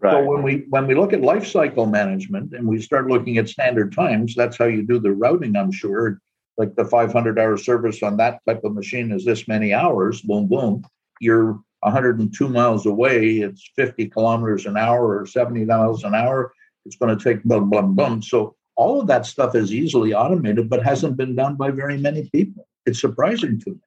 Right. 0.00 0.12
So 0.12 0.24
when 0.24 0.42
we 0.42 0.66
when 0.68 0.86
we 0.86 0.94
look 0.94 1.12
at 1.12 1.22
life 1.22 1.46
cycle 1.46 1.86
management 1.86 2.52
and 2.52 2.68
we 2.68 2.80
start 2.80 3.08
looking 3.08 3.38
at 3.38 3.48
standard 3.48 3.92
times, 3.92 4.34
that's 4.34 4.56
how 4.56 4.66
you 4.66 4.82
do 4.82 5.00
the 5.00 5.12
routing, 5.12 5.56
I'm 5.56 5.72
sure. 5.72 6.20
Like 6.56 6.74
the 6.76 6.84
500 6.84 7.38
hour 7.38 7.56
service 7.56 8.02
on 8.02 8.16
that 8.18 8.40
type 8.46 8.62
of 8.64 8.74
machine 8.74 9.12
is 9.12 9.24
this 9.24 9.48
many 9.48 9.72
hours, 9.72 10.20
boom, 10.22 10.46
boom. 10.46 10.84
You're 11.20 11.58
102 11.80 12.48
miles 12.48 12.86
away, 12.86 13.38
it's 13.38 13.70
50 13.76 14.08
kilometers 14.08 14.66
an 14.66 14.76
hour 14.76 15.18
or 15.18 15.26
70 15.26 15.64
miles 15.64 16.04
an 16.04 16.14
hour. 16.14 16.52
It's 16.84 16.96
going 16.96 17.16
to 17.16 17.22
take 17.22 17.42
blah, 17.44 17.60
blah, 17.60 17.82
blah. 17.82 18.20
So 18.20 18.56
all 18.78 19.00
of 19.00 19.08
that 19.08 19.26
stuff 19.26 19.56
is 19.56 19.74
easily 19.74 20.14
automated, 20.14 20.70
but 20.70 20.84
hasn't 20.84 21.16
been 21.16 21.34
done 21.34 21.56
by 21.56 21.70
very 21.70 21.98
many 21.98 22.30
people. 22.30 22.66
It's 22.86 23.00
surprising 23.00 23.60
to 23.60 23.70
me. 23.70 23.80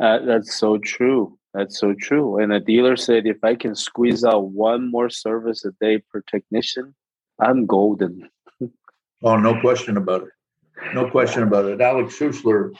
Uh, 0.00 0.20
that's 0.20 0.56
so 0.56 0.78
true. 0.78 1.36
That's 1.52 1.78
so 1.78 1.94
true. 1.94 2.38
And 2.38 2.52
a 2.52 2.60
dealer 2.60 2.96
said, 2.96 3.26
if 3.26 3.42
I 3.42 3.56
can 3.56 3.74
squeeze 3.74 4.24
out 4.24 4.50
one 4.50 4.90
more 4.90 5.10
service 5.10 5.64
a 5.64 5.72
day 5.80 5.98
per 5.98 6.22
technician, 6.30 6.94
I'm 7.40 7.66
golden. 7.66 8.28
oh, 9.22 9.36
no 9.36 9.60
question 9.60 9.96
about 9.96 10.22
it. 10.22 10.94
No 10.94 11.10
question 11.10 11.42
about 11.42 11.66
it. 11.66 11.80
Alex 11.80 12.16
Schuessler, 12.16 12.72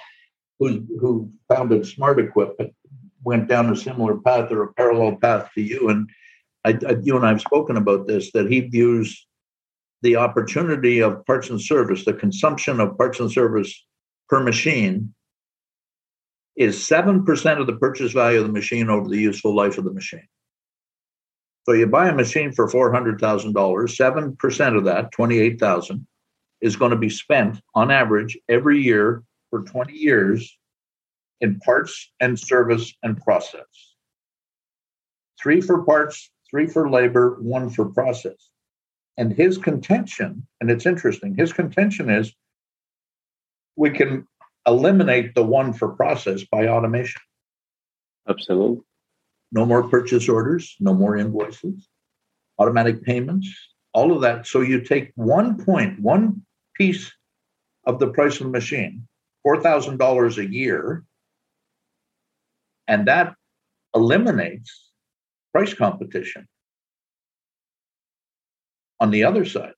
who, 0.60 0.86
who 1.00 1.30
founded 1.48 1.84
Smart 1.84 2.20
Equipment, 2.20 2.72
went 3.24 3.48
down 3.48 3.72
a 3.72 3.76
similar 3.76 4.18
path 4.18 4.52
or 4.52 4.62
a 4.62 4.72
parallel 4.74 5.16
path 5.16 5.50
to 5.54 5.62
you. 5.62 5.88
And 5.88 6.08
I, 6.64 6.78
I, 6.88 6.96
you 7.02 7.16
and 7.16 7.26
I 7.26 7.30
have 7.30 7.40
spoken 7.40 7.76
about 7.76 8.06
this 8.06 8.30
that 8.32 8.50
he 8.50 8.60
views 8.60 9.26
the 10.04 10.16
opportunity 10.16 11.00
of 11.00 11.24
parts 11.24 11.48
and 11.48 11.60
service, 11.60 12.04
the 12.04 12.12
consumption 12.12 12.78
of 12.78 12.96
parts 12.98 13.20
and 13.20 13.32
service 13.32 13.84
per 14.28 14.42
machine 14.42 15.14
is 16.56 16.76
7% 16.86 17.58
of 17.58 17.66
the 17.66 17.76
purchase 17.76 18.12
value 18.12 18.38
of 18.40 18.46
the 18.46 18.52
machine 18.52 18.90
over 18.90 19.08
the 19.08 19.18
useful 19.18 19.56
life 19.56 19.78
of 19.78 19.84
the 19.84 19.92
machine. 19.92 20.28
So 21.64 21.72
you 21.72 21.86
buy 21.86 22.10
a 22.10 22.14
machine 22.14 22.52
for 22.52 22.68
$400,000, 22.68 23.54
7% 23.54 24.76
of 24.76 24.84
that, 24.84 25.10
28,000 25.12 26.06
is 26.60 26.76
going 26.76 26.90
to 26.90 26.98
be 26.98 27.08
spent 27.08 27.58
on 27.74 27.90
average 27.90 28.38
every 28.46 28.82
year 28.82 29.22
for 29.48 29.62
20 29.62 29.94
years 29.94 30.54
in 31.40 31.58
parts 31.60 32.12
and 32.20 32.38
service 32.38 32.92
and 33.02 33.16
process. 33.22 33.94
3 35.42 35.62
for 35.62 35.82
parts, 35.82 36.30
3 36.50 36.66
for 36.66 36.90
labor, 36.90 37.38
1 37.40 37.70
for 37.70 37.86
process. 37.86 38.50
And 39.16 39.32
his 39.32 39.58
contention, 39.58 40.46
and 40.60 40.70
it's 40.70 40.86
interesting, 40.86 41.34
his 41.36 41.52
contention 41.52 42.10
is 42.10 42.34
we 43.76 43.90
can 43.90 44.26
eliminate 44.66 45.34
the 45.34 45.44
one 45.44 45.72
for 45.72 45.88
process 45.88 46.44
by 46.44 46.68
automation. 46.68 47.20
Absolutely. 48.28 48.82
No 49.52 49.66
more 49.66 49.88
purchase 49.88 50.28
orders, 50.28 50.74
no 50.80 50.94
more 50.94 51.16
invoices, 51.16 51.88
automatic 52.58 53.02
payments, 53.04 53.48
all 53.92 54.12
of 54.12 54.22
that. 54.22 54.46
So 54.46 54.62
you 54.62 54.80
take 54.80 55.12
one 55.14 55.62
point, 55.64 56.00
one 56.00 56.42
piece 56.74 57.12
of 57.84 57.98
the 57.98 58.08
price 58.08 58.40
of 58.40 58.46
the 58.46 58.52
machine, 58.52 59.06
$4,000 59.46 60.38
a 60.38 60.52
year, 60.52 61.04
and 62.88 63.06
that 63.06 63.34
eliminates 63.94 64.90
price 65.52 65.72
competition 65.72 66.48
on 69.04 69.10
the 69.10 69.24
other 69.24 69.44
side. 69.44 69.74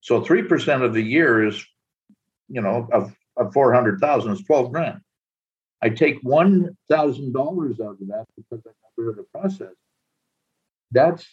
So 0.00 0.22
3% 0.22 0.82
of 0.82 0.94
the 0.94 1.02
year 1.02 1.44
is, 1.44 1.66
you 2.48 2.62
know, 2.62 2.88
of 2.92 3.14
of 3.36 3.52
400,000 3.52 4.32
is 4.32 4.42
12 4.42 4.72
grand. 4.72 5.00
I 5.82 5.88
take 5.88 6.22
$1,000 6.22 7.80
out 7.80 7.96
of 8.00 8.08
that 8.08 8.26
because 8.36 8.62
I 8.66 8.70
got 8.70 8.92
rid 8.96 9.08
of 9.08 9.16
the 9.16 9.26
process. 9.34 9.74
That's 10.90 11.26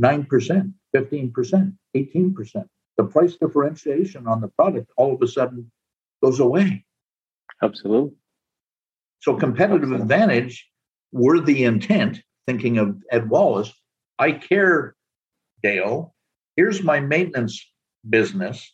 9%, 0.00 0.72
15%, 0.94 1.76
18%. 1.96 2.64
The 2.96 3.04
price 3.04 3.36
differentiation 3.36 4.26
on 4.26 4.40
the 4.40 4.48
product 4.48 4.90
all 4.96 5.14
of 5.14 5.22
a 5.22 5.26
sudden 5.26 5.70
goes 6.22 6.38
away. 6.40 6.84
Absolutely. 7.62 8.16
So, 9.20 9.36
competitive 9.36 9.92
Absolutely. 9.92 10.02
advantage 10.02 10.68
were 11.10 11.40
the 11.40 11.64
intent, 11.64 12.22
thinking 12.46 12.78
of 12.78 13.02
Ed 13.10 13.28
Wallace. 13.28 13.72
I 14.18 14.32
care, 14.32 14.94
Dale. 15.62 16.14
Here's 16.56 16.82
my 16.82 17.00
maintenance 17.00 17.64
business. 18.08 18.72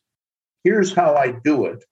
Here's 0.64 0.94
how 0.94 1.14
I 1.14 1.32
do 1.44 1.66
it. 1.66 1.84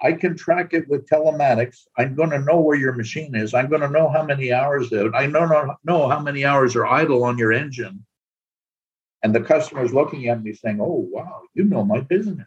I 0.00 0.12
can 0.12 0.36
track 0.36 0.74
it 0.74 0.88
with 0.88 1.08
telematics. 1.08 1.78
I'm 1.96 2.14
going 2.14 2.30
to 2.30 2.38
know 2.38 2.60
where 2.60 2.76
your 2.76 2.92
machine 2.92 3.34
is. 3.34 3.52
I'm 3.54 3.68
going 3.68 3.80
to 3.80 3.90
know 3.90 4.08
how 4.08 4.22
many 4.22 4.52
hours 4.52 4.92
it. 4.92 5.12
I 5.14 5.26
know 5.26 5.76
know 5.84 6.08
how 6.08 6.20
many 6.20 6.44
hours 6.44 6.76
are 6.76 6.86
idle 6.86 7.24
on 7.24 7.38
your 7.38 7.52
engine. 7.52 8.04
And 9.22 9.34
the 9.34 9.40
customer 9.40 9.84
is 9.84 9.92
looking 9.92 10.28
at 10.28 10.42
me 10.42 10.52
saying, 10.52 10.80
"Oh, 10.80 11.08
wow, 11.10 11.42
you 11.54 11.64
know 11.64 11.84
my 11.84 12.00
business. 12.00 12.46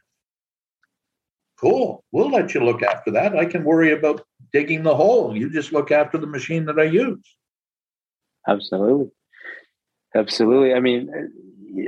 Cool. 1.59 2.03
We'll 2.11 2.31
let 2.31 2.53
you 2.53 2.63
look 2.63 2.81
after 2.81 3.11
that. 3.11 3.35
I 3.35 3.45
can 3.45 3.65
worry 3.65 3.91
about 3.91 4.25
digging 4.53 4.83
the 4.83 4.95
hole. 4.95 5.35
You 5.37 5.49
just 5.49 5.73
look 5.73 5.91
after 5.91 6.17
the 6.17 6.27
machine 6.27 6.65
that 6.65 6.79
I 6.79 6.83
use." 6.83 7.37
Absolutely, 8.47 9.11
absolutely. 10.15 10.73
I 10.73 10.79
mean, 10.79 11.11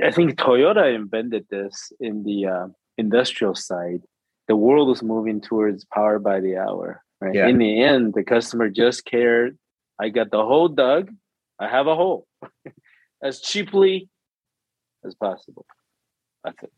I 0.02 0.10
think 0.10 0.36
Toyota 0.36 0.94
invented 0.94 1.46
this 1.50 1.92
in 2.00 2.24
the 2.24 2.46
uh, 2.46 2.66
industrial 2.96 3.54
side 3.54 4.02
the 4.48 4.56
world 4.56 4.88
was 4.88 5.02
moving 5.02 5.40
towards 5.40 5.84
power 5.84 6.18
by 6.18 6.40
the 6.40 6.56
hour. 6.56 7.02
Right. 7.20 7.34
Yeah. 7.34 7.48
In 7.48 7.58
the 7.58 7.82
end, 7.82 8.14
the 8.14 8.24
customer 8.24 8.68
just 8.68 9.04
cared. 9.04 9.58
I 9.98 10.08
got 10.08 10.30
the 10.30 10.44
hole 10.44 10.68
dug. 10.68 11.10
I 11.58 11.68
have 11.68 11.86
a 11.86 11.94
hole 11.94 12.26
as 13.22 13.40
cheaply 13.40 14.08
as 15.04 15.14
possible. 15.14 15.64
That's 16.42 16.62
it. 16.62 16.72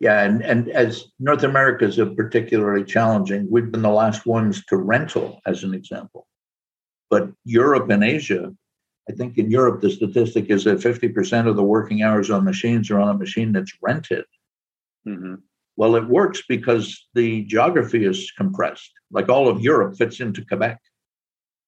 Yeah, 0.00 0.22
and, 0.22 0.42
and 0.42 0.68
as 0.70 1.04
North 1.18 1.44
America 1.44 1.84
is 1.84 2.00
particularly 2.16 2.84
challenging, 2.84 3.46
we've 3.50 3.70
been 3.70 3.82
the 3.82 3.90
last 3.90 4.26
ones 4.26 4.64
to 4.66 4.76
rental, 4.76 5.40
as 5.46 5.62
an 5.62 5.72
example. 5.72 6.26
But 7.10 7.30
Europe 7.44 7.90
and 7.90 8.02
Asia, 8.02 8.52
I 9.08 9.12
think 9.12 9.36
in 9.36 9.50
Europe, 9.50 9.80
the 9.80 9.90
statistic 9.90 10.46
is 10.48 10.64
that 10.64 10.78
50% 10.78 11.46
of 11.46 11.56
the 11.56 11.62
working 11.62 12.02
hours 12.02 12.30
on 12.30 12.44
machines 12.44 12.90
are 12.90 13.00
on 13.00 13.14
a 13.14 13.18
machine 13.18 13.52
that's 13.52 13.72
rented. 13.82 14.24
Mm-hmm. 15.06 15.34
Well, 15.76 15.96
it 15.96 16.08
works 16.08 16.42
because 16.48 17.06
the 17.14 17.44
geography 17.44 18.04
is 18.06 18.32
compressed. 18.36 18.90
Like 19.10 19.28
all 19.28 19.48
of 19.48 19.60
Europe 19.60 19.96
fits 19.96 20.20
into 20.20 20.44
Quebec. 20.44 20.78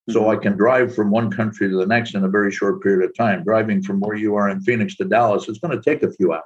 So 0.08 0.20
mm-hmm. 0.20 0.30
I 0.30 0.36
can 0.36 0.56
drive 0.56 0.94
from 0.94 1.10
one 1.10 1.30
country 1.30 1.68
to 1.68 1.76
the 1.76 1.86
next 1.86 2.14
in 2.14 2.24
a 2.24 2.28
very 2.28 2.50
short 2.50 2.82
period 2.82 3.08
of 3.08 3.14
time. 3.16 3.44
Driving 3.44 3.82
from 3.82 4.00
where 4.00 4.16
you 4.16 4.34
are 4.36 4.48
in 4.48 4.60
Phoenix 4.62 4.96
to 4.96 5.04
Dallas, 5.04 5.48
it's 5.48 5.58
going 5.58 5.76
to 5.76 5.82
take 5.82 6.02
a 6.02 6.12
few 6.12 6.32
hours. 6.32 6.44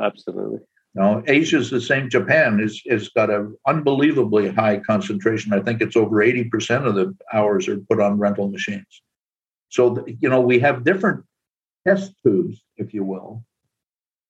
Absolutely. 0.00 0.60
Now, 0.94 1.24
Asia 1.26 1.58
is 1.58 1.70
the 1.70 1.80
same. 1.80 2.08
Japan 2.08 2.60
is 2.60 2.80
is 2.86 3.08
got 3.08 3.28
an 3.28 3.56
unbelievably 3.66 4.50
high 4.50 4.78
concentration. 4.78 5.52
I 5.52 5.60
think 5.60 5.80
it's 5.80 5.96
over 5.96 6.22
eighty 6.22 6.44
percent 6.44 6.86
of 6.86 6.94
the 6.94 7.16
hours 7.32 7.66
are 7.66 7.78
put 7.78 8.00
on 8.00 8.18
rental 8.18 8.48
machines. 8.48 9.02
So 9.74 10.06
you 10.06 10.28
know 10.28 10.40
we 10.40 10.60
have 10.60 10.84
different 10.84 11.24
test 11.84 12.12
tubes, 12.22 12.62
if 12.76 12.94
you 12.94 13.02
will, 13.02 13.44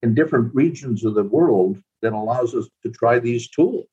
in 0.03 0.15
different 0.15 0.55
regions 0.55 1.05
of 1.05 1.15
the 1.15 1.23
world 1.23 1.79
that 2.01 2.15
allows 2.15 2.55
us 2.55 2.67
to 2.83 2.91
try 2.91 3.19
these 3.19 3.51
tools. 3.51 3.87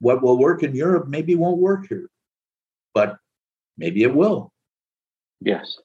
What 0.00 0.22
will 0.22 0.38
work 0.38 0.62
in 0.62 0.74
Europe 0.74 1.08
maybe 1.08 1.34
won't 1.34 1.58
work 1.58 1.86
here, 1.90 2.08
but 2.94 3.18
maybe 3.76 4.02
it 4.02 4.14
will. 4.14 4.50
Yes. 5.42 5.76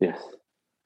Yes. 0.00 0.20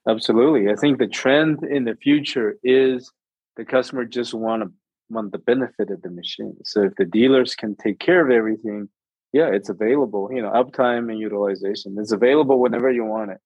Absolutely. 0.07 0.71
I 0.71 0.77
think 0.77 0.99
the 0.99 1.09
trend 1.09 1.63
in 1.63 1.85
the 1.85 1.97
future 1.97 2.59
is 2.63 3.11
the 3.57 3.65
customer 3.65 4.05
just 4.05 4.35
want 4.35 4.63
to 4.63 4.71
want 5.09 5.33
the 5.33 5.39
benefit 5.39 5.91
of 5.91 6.03
the 6.03 6.11
machine. 6.11 6.59
So 6.65 6.83
if 6.83 6.95
the 6.97 7.07
dealers 7.07 7.55
can 7.55 7.77
take 7.77 7.99
care 7.99 8.23
of 8.23 8.31
everything, 8.31 8.91
yeah, 9.33 9.49
it's 9.53 9.69
available. 9.69 10.31
You 10.33 10.43
know, 10.43 10.51
uptime 10.51 11.11
and 11.11 11.19
utilization. 11.19 11.97
It's 11.99 12.13
available 12.13 12.61
whenever 12.61 12.91
you 12.91 13.05
want 13.05 13.33
it. 13.33 13.39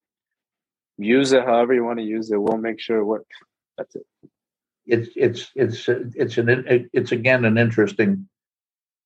Use 0.98 1.32
it 1.32 1.44
however 1.44 1.72
you 1.74 1.84
want 1.84 1.98
to 1.98 2.04
use 2.04 2.30
it. 2.30 2.40
We'll 2.40 2.58
make 2.58 2.80
sure 2.80 2.98
it 2.98 3.04
works. 3.04 3.36
That's 3.78 3.94
it. 3.96 4.06
It's 4.86 5.08
it's 5.16 5.50
it's 5.54 5.88
it's 5.88 6.38
an 6.38 6.88
it's 6.92 7.12
again 7.12 7.44
an 7.44 7.58
interesting 7.58 8.28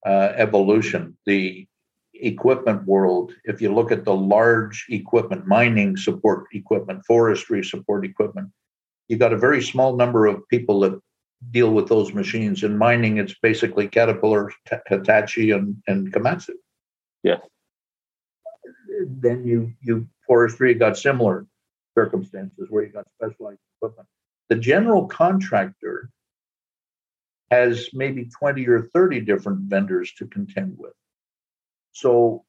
uh, 0.04 0.33
evolution. 0.37 1.16
The 1.26 1.66
equipment 2.14 2.85
world, 2.87 3.33
if 3.45 3.61
you 3.61 3.73
look 3.73 3.93
at 3.93 4.04
the 4.04 4.14
large 4.14 4.87
equipment, 4.88 5.47
mining 5.47 5.97
support 5.97 6.47
equipment, 6.52 7.04
forestry 7.07 7.64
support 7.64 8.04
equipment, 8.04 8.50
you've 9.09 9.21
got 9.21 9.33
a 9.33 9.38
very 9.38 9.62
small 9.62 9.97
number 9.97 10.26
of 10.26 10.47
people 10.49 10.81
that 10.81 10.99
deal 11.50 11.71
with 11.71 11.88
those 11.88 12.14
machines. 12.14 12.62
In 12.62 12.78
mining, 12.78 13.19
it's 13.19 13.35
basically 13.40 13.88
Caterpillar, 13.88 14.50
Hitachi, 14.88 15.50
and, 15.50 15.76
and 15.87 16.12
Komatsu. 16.12 16.54
Yeah. 17.25 17.38
Then 19.07 19.45
you 19.45 19.73
you 19.81 20.07
forestry 20.26 20.75
got 20.75 20.97
similar 20.97 21.47
circumstances 21.97 22.69
where 22.71 22.85
you 22.85 22.93
got 22.93 23.07
specialized 23.16 23.61
equipment. 23.76 24.09
The 24.50 24.57
general 24.57 25.07
contractor 25.07 26.11
has 27.50 27.88
maybe 27.93 28.28
20 28.38 28.66
or 28.69 28.90
30 28.95 29.21
different 29.21 29.61
vendors 29.62 30.12
to 30.19 30.26
contend 30.26 30.76
with. 30.78 30.93
So 31.93 32.45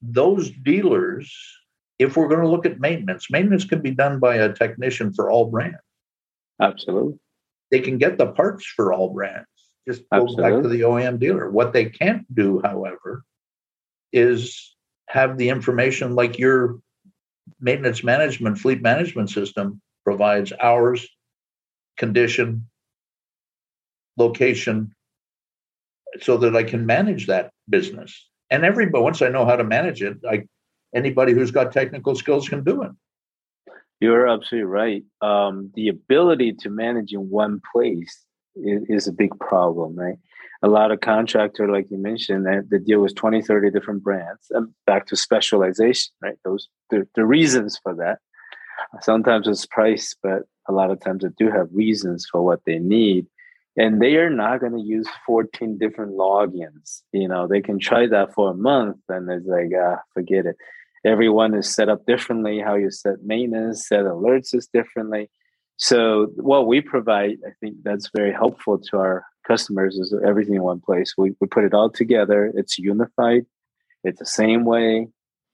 those 0.00 0.50
dealers, 0.50 1.32
if 1.98 2.16
we're 2.16 2.28
going 2.28 2.40
to 2.40 2.48
look 2.48 2.66
at 2.66 2.80
maintenance, 2.80 3.30
maintenance 3.30 3.64
can 3.64 3.82
be 3.82 3.90
done 3.92 4.18
by 4.18 4.36
a 4.36 4.52
technician 4.52 5.12
for 5.12 5.30
all 5.30 5.46
brands. 5.46 5.76
Absolutely. 6.60 7.18
They 7.70 7.80
can 7.80 7.98
get 7.98 8.18
the 8.18 8.26
parts 8.26 8.66
for 8.66 8.92
all 8.92 9.10
brands. 9.12 9.46
Just 9.88 10.02
go 10.10 10.22
Absolutely. 10.22 10.42
back 10.42 10.62
to 10.62 10.68
the 10.68 10.80
OEM 10.82 11.18
dealer. 11.18 11.50
What 11.50 11.72
they 11.72 11.86
can't 11.86 12.32
do, 12.32 12.60
however, 12.62 13.24
is 14.12 14.76
have 15.08 15.36
the 15.36 15.48
information 15.48 16.14
like 16.14 16.38
your 16.38 16.78
maintenance 17.60 18.04
management, 18.04 18.58
fleet 18.58 18.80
management 18.80 19.30
system 19.30 19.80
provides 20.04 20.52
hours, 20.60 21.06
condition, 21.96 22.68
location, 24.16 24.94
so 26.20 26.36
that 26.38 26.54
I 26.54 26.62
can 26.62 26.86
manage 26.86 27.26
that 27.26 27.52
business. 27.68 28.28
And 28.50 28.64
everybody, 28.64 29.02
once 29.02 29.22
I 29.22 29.28
know 29.28 29.46
how 29.46 29.56
to 29.56 29.64
manage 29.64 30.02
it, 30.02 30.18
I 30.28 30.44
anybody 30.94 31.32
who's 31.32 31.50
got 31.50 31.72
technical 31.72 32.14
skills 32.14 32.48
can 32.48 32.64
do 32.64 32.82
it. 32.82 32.90
You're 34.00 34.28
absolutely 34.28 34.64
right. 34.64 35.04
Um, 35.20 35.70
the 35.74 35.88
ability 35.88 36.54
to 36.60 36.70
manage 36.70 37.12
in 37.12 37.30
one 37.30 37.60
place 37.72 38.24
is, 38.54 39.06
a 39.06 39.12
big 39.12 39.38
problem, 39.40 39.96
right? 39.96 40.18
A 40.62 40.68
lot 40.68 40.90
of 40.92 41.00
contractor, 41.00 41.68
like 41.68 41.90
you 41.90 41.98
mentioned, 41.98 42.46
that 42.46 42.68
the 42.70 42.78
deal 42.78 43.00
with 43.00 43.14
20, 43.14 43.42
30 43.42 43.70
different 43.70 44.02
brands. 44.02 44.46
And 44.50 44.68
back 44.86 45.06
to 45.06 45.16
specialization, 45.16 46.12
right? 46.22 46.38
Those 46.44 46.68
the, 46.90 47.06
the 47.14 47.24
reasons 47.24 47.78
for 47.82 47.94
that. 47.96 48.18
Sometimes 49.00 49.48
it's 49.48 49.66
price, 49.66 50.14
but 50.22 50.42
a 50.68 50.72
lot 50.72 50.90
of 50.90 51.00
times 51.00 51.22
they 51.22 51.30
do 51.36 51.50
have 51.50 51.68
reasons 51.72 52.26
for 52.30 52.42
what 52.42 52.60
they 52.66 52.78
need 52.78 53.26
and 53.76 54.00
they 54.00 54.16
are 54.16 54.30
not 54.30 54.60
going 54.60 54.72
to 54.72 54.80
use 54.80 55.08
14 55.26 55.78
different 55.78 56.12
logins 56.12 57.02
you 57.12 57.28
know 57.28 57.46
they 57.46 57.60
can 57.60 57.78
try 57.78 58.06
that 58.06 58.34
for 58.34 58.50
a 58.50 58.54
month 58.54 58.98
and 59.08 59.30
it's 59.30 59.46
like 59.46 59.70
ah 59.78 59.98
forget 60.12 60.46
it 60.46 60.56
everyone 61.04 61.54
is 61.54 61.72
set 61.72 61.88
up 61.88 62.04
differently 62.06 62.60
how 62.60 62.74
you 62.74 62.90
set 62.90 63.22
maintenance 63.22 63.88
set 63.88 64.04
alerts 64.04 64.54
is 64.54 64.68
differently 64.72 65.30
so 65.82 66.28
what 66.36 66.66
we 66.66 66.80
provide 66.80 67.36
i 67.46 67.52
think 67.60 67.74
that's 67.82 68.08
very 68.14 68.32
helpful 68.32 68.78
to 68.78 68.96
our 68.96 69.24
customers 69.46 69.96
is 69.96 70.14
everything 70.26 70.54
in 70.54 70.62
one 70.62 70.80
place 70.80 71.14
we, 71.18 71.32
we 71.40 71.46
put 71.46 71.64
it 71.64 71.74
all 71.74 71.90
together 71.90 72.52
it's 72.54 72.78
unified 72.78 73.44
it's 74.04 74.20
the 74.20 74.26
same 74.42 74.64
way 74.64 75.06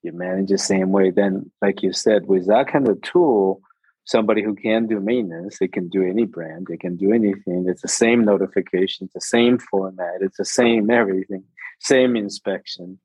you 0.03 0.13
manage 0.13 0.51
the 0.51 0.59
same 0.59 0.91
way 0.91 1.11
then 1.11 1.51
like 1.63 1.83
you 1.83 1.93
said 1.93 2.27
with 2.27 2.47
that 2.47 2.69
kind 2.69 2.89
of 2.89 3.01
tool 3.03 3.63
somebody 4.09 4.43
who 4.43 4.55
can 4.55 4.87
do 4.87 4.99
maintenance, 5.01 5.59
they 5.59 5.69
can 5.69 5.89
do 5.89 6.03
any 6.03 6.25
brand, 6.25 6.67
they 6.69 6.79
can 6.79 6.97
do 6.97 7.13
anything. 7.13 7.67
It's 7.69 7.83
the 7.83 7.89
same 7.89 8.25
notification, 8.25 9.05
it's 9.05 9.15
the 9.15 9.21
same 9.21 9.59
format, 9.59 10.23
it's 10.23 10.39
the 10.39 10.47
same 10.47 10.91
everything, 10.91 11.45
same 11.79 12.17
inspection. 12.17 12.99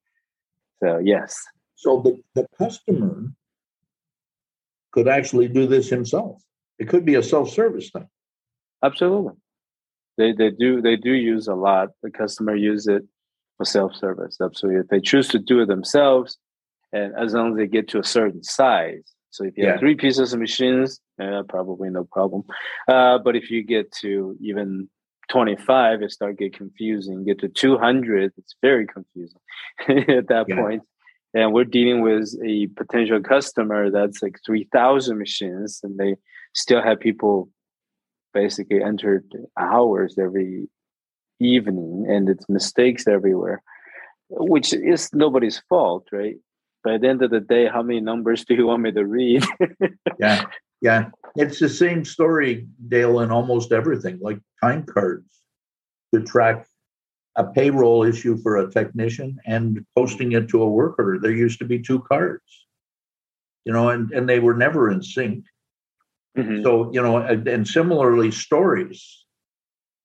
So 0.82 1.00
yes. 1.00 1.44
So 1.76 2.02
the, 2.02 2.22
the 2.36 2.48
customer 2.58 3.34
could 4.94 5.10
actually 5.10 5.50
do 5.50 5.68
this 5.68 5.90
himself. 5.90 6.42
It 6.80 6.90
could 6.90 7.06
be 7.06 7.16
a 7.16 7.24
self-service 7.24 7.92
thing. 7.92 8.08
Absolutely. 8.84 9.34
They 10.18 10.34
they 10.34 10.52
do 10.52 10.82
they 10.82 10.96
do 10.96 11.12
use 11.12 11.48
a 11.48 11.56
lot. 11.56 11.90
The 12.04 12.12
customer 12.12 12.56
use 12.56 12.88
it 12.88 13.04
for 13.58 13.66
self-service. 13.66 14.38
Absolutely. 14.42 14.82
If 14.82 14.88
they 14.88 15.00
choose 15.00 15.28
to 15.30 15.40
do 15.40 15.62
it 15.62 15.68
themselves, 15.68 16.38
and 16.92 17.14
as 17.16 17.34
long 17.34 17.52
as 17.52 17.58
they 17.58 17.68
get 17.68 17.88
to 17.90 18.00
a 18.00 18.04
certain 18.04 18.44
size, 18.44 19.14
so 19.34 19.46
if 19.46 19.58
you 19.58 19.64
yeah. 19.64 19.72
have 19.72 19.80
three 19.80 19.96
pieces 19.96 20.32
of 20.32 20.40
machines, 20.40 21.00
uh, 21.20 21.42
probably 21.50 21.90
no 21.90 22.04
problem. 22.04 22.44
Uh, 22.88 23.18
but 23.18 23.36
if 23.36 23.50
you 23.50 23.64
get 23.64 23.92
to 24.02 24.38
even 24.40 24.88
25, 25.30 26.04
it 26.04 26.12
start 26.12 26.38
get 26.38 26.56
confusing. 26.56 27.24
Get 27.26 27.40
to 27.40 27.50
200, 27.50 28.34
it's 28.38 28.56
very 28.62 28.86
confusing 28.86 29.40
at 30.18 30.28
that 30.28 30.46
yeah. 30.48 30.56
point. 30.56 30.84
And 31.34 31.52
we're 31.52 31.64
dealing 31.64 32.02
with 32.02 32.36
a 32.46 32.68
potential 32.78 33.20
customer 33.22 33.90
that's 33.90 34.22
like 34.22 34.40
3,000 34.46 35.18
machines, 35.18 35.80
and 35.82 35.98
they 35.98 36.16
still 36.54 36.82
have 36.82 37.00
people 37.00 37.50
basically 38.34 38.82
entered 38.82 39.26
hours 39.58 40.16
every 40.18 40.70
evening, 41.40 42.06
and 42.08 42.30
it's 42.30 42.48
mistakes 42.50 43.08
everywhere, 43.08 43.62
which 44.30 44.74
is 44.74 45.10
nobody's 45.14 45.62
fault, 45.70 46.08
right? 46.12 46.36
At 46.88 47.02
the 47.02 47.08
end 47.08 47.22
of 47.22 47.32
the 47.32 47.40
day, 47.40 47.68
how 47.68 47.82
many 47.82 48.02
numbers 48.02 48.44
do 48.44 48.56
you 48.56 48.68
want 48.68 48.82
me 48.82 48.92
to 48.92 49.06
read? 49.06 49.44
yeah, 50.20 50.46
yeah. 50.82 51.10
It's 51.36 51.60
the 51.60 51.70
same 51.70 52.04
story, 52.04 52.68
Dale, 52.90 53.22
in 53.22 53.32
almost 53.32 53.72
everything, 53.72 54.20
like 54.22 54.40
time 54.62 54.84
cards 54.84 55.26
to 56.14 56.22
track 56.22 56.68
a 57.36 57.46
payroll 57.46 58.04
issue 58.04 58.38
for 58.38 58.58
a 58.58 58.70
technician 58.70 59.40
and 59.46 59.86
posting 59.96 60.34
it 60.34 60.50
to 60.50 60.62
a 60.62 60.70
worker. 60.70 61.18
There 61.22 61.32
used 61.32 61.60
to 61.60 61.66
be 61.66 61.80
two 61.82 62.02
cards, 62.02 62.44
you 63.66 63.74
know, 63.74 63.90
and, 63.90 64.12
and 64.12 64.30
they 64.30 64.40
were 64.40 64.54
never 64.54 64.92
in 64.92 65.02
sync. 65.02 65.46
Mm-hmm. 66.38 66.64
So, 66.64 66.92
you 66.92 67.02
know, 67.02 67.18
and, 67.18 67.48
and 67.48 67.68
similarly, 67.68 68.32
stories 68.32 69.24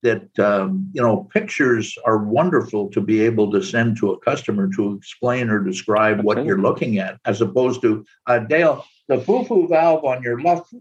that 0.03 0.39
um, 0.39 0.91
you 0.93 1.03
know 1.03 1.29
pictures 1.33 1.97
are 2.05 2.19
wonderful 2.19 2.89
to 2.91 3.01
be 3.01 3.21
able 3.21 3.51
to 3.51 3.63
send 3.63 3.97
to 3.99 4.13
a 4.13 4.19
customer 4.21 4.69
to 4.77 4.95
explain 4.95 5.51
or 5.51 5.59
describe 5.59 6.23
what 6.23 6.45
you're 6.45 6.61
looking 6.61 6.99
at 6.99 7.19
as 7.25 7.41
opposed 7.41 7.83
to 7.83 8.05
uh, 8.27 8.39
dale 8.39 8.85
the 9.09 9.17
fufu 9.17 9.69
valve 9.69 10.05
on 10.05 10.23
your 10.23 10.41
left 10.41 10.73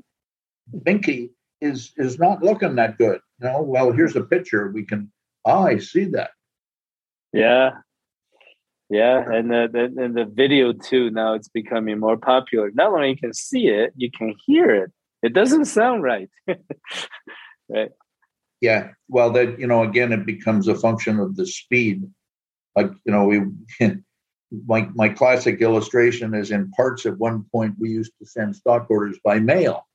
binky 0.83 1.31
is 1.61 1.93
is 1.97 2.19
not 2.19 2.43
looking 2.43 2.75
that 2.75 2.97
good 2.97 3.19
you 3.41 3.47
know? 3.47 3.61
Well 3.61 3.91
here's 3.91 4.15
a 4.15 4.23
picture 4.23 4.71
we 4.71 4.83
can 4.83 5.11
oh 5.45 5.63
i 5.65 5.77
see 5.79 6.05
that. 6.05 6.31
Yeah. 7.33 7.71
Yeah 8.89 9.23
and 9.31 9.49
the, 9.49 9.67
the 9.71 10.03
and 10.03 10.15
the 10.15 10.25
video 10.25 10.73
too 10.73 11.09
now 11.09 11.33
it's 11.33 11.49
becoming 11.49 11.99
more 11.99 12.17
popular. 12.17 12.71
Not 12.73 12.93
only 12.93 13.09
you 13.09 13.17
can 13.17 13.33
see 13.33 13.67
it 13.67 13.93
you 13.95 14.11
can 14.11 14.35
hear 14.45 14.75
it 14.75 14.91
it 15.23 15.33
doesn't 15.33 15.65
sound 15.65 16.03
right 16.03 16.29
right 17.69 17.91
yeah, 18.61 18.89
well, 19.07 19.31
that 19.31 19.59
you 19.59 19.67
know, 19.67 19.83
again, 19.83 20.11
it 20.11 20.25
becomes 20.25 20.67
a 20.67 20.75
function 20.75 21.19
of 21.19 21.35
the 21.35 21.45
speed. 21.45 22.03
Like 22.75 22.91
you 23.05 23.11
know, 23.11 23.25
we 23.25 23.41
my 24.65 24.89
my 24.93 25.09
classic 25.09 25.61
illustration 25.61 26.33
is 26.33 26.51
in 26.51 26.71
parts. 26.71 27.05
At 27.05 27.17
one 27.17 27.45
point, 27.51 27.75
we 27.79 27.89
used 27.89 28.13
to 28.19 28.25
send 28.25 28.55
stock 28.55 28.87
orders 28.89 29.19
by 29.23 29.39
mail. 29.39 29.85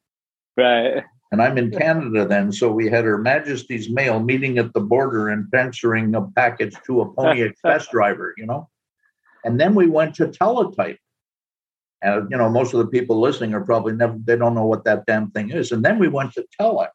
Right. 0.56 1.02
And 1.32 1.40
I'm 1.40 1.56
in 1.56 1.70
Canada 1.70 2.26
then, 2.26 2.52
so 2.52 2.70
we 2.70 2.90
had 2.90 3.06
Her 3.06 3.16
Majesty's 3.16 3.88
Mail 3.88 4.20
meeting 4.20 4.58
at 4.58 4.74
the 4.74 4.82
border 4.82 5.30
and 5.30 5.48
transferring 5.48 6.14
a 6.14 6.20
package 6.20 6.76
to 6.84 7.00
a 7.00 7.10
Pony 7.10 7.40
Express 7.40 7.88
driver, 7.90 8.34
you 8.36 8.44
know? 8.44 8.68
And 9.42 9.58
then 9.58 9.74
we 9.74 9.86
went 9.86 10.14
to 10.16 10.28
teletype. 10.28 10.98
And, 12.02 12.28
you 12.30 12.36
know, 12.36 12.50
most 12.50 12.74
of 12.74 12.78
the 12.78 12.86
people 12.86 13.20
listening 13.20 13.54
are 13.54 13.60
probably 13.60 13.92
never, 13.92 14.16
they 14.24 14.36
don't 14.36 14.54
know 14.54 14.66
what 14.66 14.84
that 14.84 15.06
damn 15.06 15.30
thing 15.30 15.50
is. 15.50 15.70
And 15.70 15.84
then 15.84 15.98
we 15.98 16.08
went 16.08 16.32
to 16.34 16.44
telex. 16.60 16.88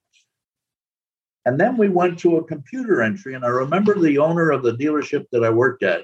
And 1.46 1.58
then 1.58 1.78
we 1.78 1.88
went 1.88 2.20
to 2.20 2.38
a 2.38 2.43
computer 2.43 3.02
entry. 3.02 3.34
And 3.34 3.46
I 3.46 3.48
remember 3.48 3.98
the 3.98 4.17
owner 4.17 4.52
of 4.52 4.63
the 4.63 4.74
dealership 4.74 5.26
that 5.32 5.46
I 5.46 5.50
worked 5.50 5.84
at. 5.84 6.04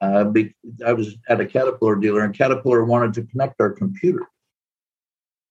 Uh, 0.00 0.24
be, 0.24 0.54
I 0.86 0.92
was 0.92 1.16
at 1.28 1.40
a 1.40 1.46
Caterpillar 1.46 1.96
dealer, 1.96 2.22
and 2.22 2.36
Caterpillar 2.36 2.84
wanted 2.84 3.14
to 3.14 3.24
connect 3.24 3.60
our 3.60 3.70
computer 3.70 4.26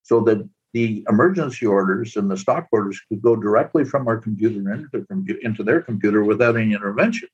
so 0.03 0.21
that 0.21 0.47
the 0.73 1.03
emergency 1.09 1.65
orders 1.65 2.15
and 2.15 2.31
the 2.31 2.37
stock 2.37 2.67
orders 2.71 3.01
could 3.09 3.21
go 3.21 3.35
directly 3.35 3.83
from 3.83 4.07
our 4.07 4.17
computer 4.17 4.71
into, 4.71 5.05
into 5.41 5.63
their 5.63 5.81
computer 5.81 6.23
without 6.23 6.55
any 6.55 6.73
intervention. 6.73 7.27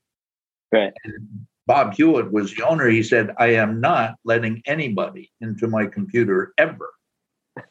Right. 0.71 0.93
And 1.03 1.45
Bob 1.65 1.93
Hewitt 1.93 2.31
was 2.31 2.53
the 2.53 2.67
owner. 2.67 2.87
He 2.87 3.03
said, 3.03 3.33
I 3.37 3.53
am 3.55 3.79
not 3.79 4.15
letting 4.25 4.61
anybody 4.65 5.31
into 5.39 5.67
my 5.67 5.85
computer 5.85 6.53
ever. 6.57 6.89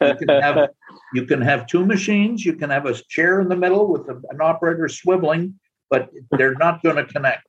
You 0.00 0.14
can 0.14 0.28
have, 0.28 0.68
you 1.14 1.26
can 1.26 1.40
have 1.42 1.66
two 1.66 1.85
machines, 1.85 2.44
you 2.44 2.55
can 2.55 2.70
have 2.70 2.87
a 2.87 2.94
chair 2.94 3.40
in 3.40 3.48
the 3.48 3.57
middle 3.57 3.88
with 3.88 4.09
a, 4.09 4.20
an 4.31 4.40
operator 4.40 4.85
swiveling, 4.85 5.55
but 5.90 6.11
they're 6.31 6.55
not 6.55 6.83
going 6.83 6.96
to 6.96 7.05
connect. 7.05 7.46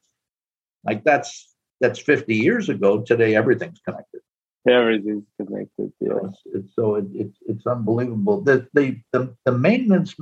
Like 0.83 1.03
that's 1.03 1.49
that's 1.79 1.99
50 1.99 2.35
years 2.35 2.69
ago. 2.69 3.01
Today 3.01 3.35
everything's 3.35 3.79
connected. 3.79 4.21
Everything's 4.67 5.27
connected. 5.37 5.91
Yeah. 5.99 6.13
It's, 6.23 6.41
it's, 6.53 6.75
so 6.75 6.95
it, 6.95 7.05
it, 7.13 7.31
it's 7.47 7.65
unbelievable. 7.65 8.41
The, 8.41 8.67
the 8.73 8.99
the 9.11 9.35
the 9.45 9.51
maintenance, 9.51 10.15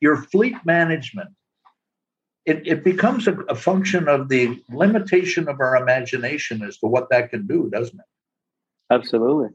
your 0.00 0.16
fleet 0.16 0.56
management 0.64 1.30
it, 2.46 2.66
it 2.66 2.84
becomes 2.84 3.26
a, 3.26 3.32
a, 3.48 3.54
function 3.54 4.08
of 4.08 4.28
the 4.28 4.62
limitation 4.68 5.48
of 5.48 5.60
our 5.60 5.76
imagination 5.76 6.62
as 6.62 6.76
to 6.78 6.86
what 6.86 7.08
that 7.10 7.30
can 7.30 7.46
do, 7.46 7.70
doesn't 7.70 7.98
it? 7.98 8.06
Absolutely, 8.90 9.48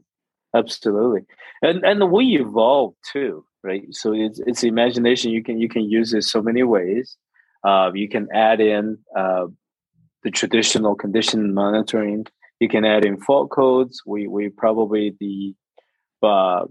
absolutely, 0.54 1.22
and 1.62 1.84
and 1.84 2.10
we 2.10 2.38
evolve 2.38 2.94
too, 3.12 3.44
right? 3.62 3.84
So 3.92 4.12
it's 4.12 4.40
it's 4.46 4.64
imagination. 4.64 5.30
You 5.30 5.42
can 5.42 5.60
you 5.60 5.68
can 5.68 5.88
use 5.88 6.12
it 6.12 6.24
so 6.24 6.42
many 6.42 6.64
ways. 6.64 7.16
Uh, 7.62 7.90
you 7.94 8.08
can 8.08 8.26
add 8.34 8.60
in 8.60 8.98
uh, 9.16 9.46
the 10.24 10.30
traditional 10.30 10.96
condition 10.96 11.54
monitoring. 11.54 12.26
You 12.58 12.68
can 12.68 12.84
add 12.84 13.04
in 13.04 13.20
fault 13.20 13.50
codes. 13.50 14.02
We 14.04 14.26
we 14.26 14.48
probably 14.48 15.14
the 15.20 15.54
uh, 16.22 16.64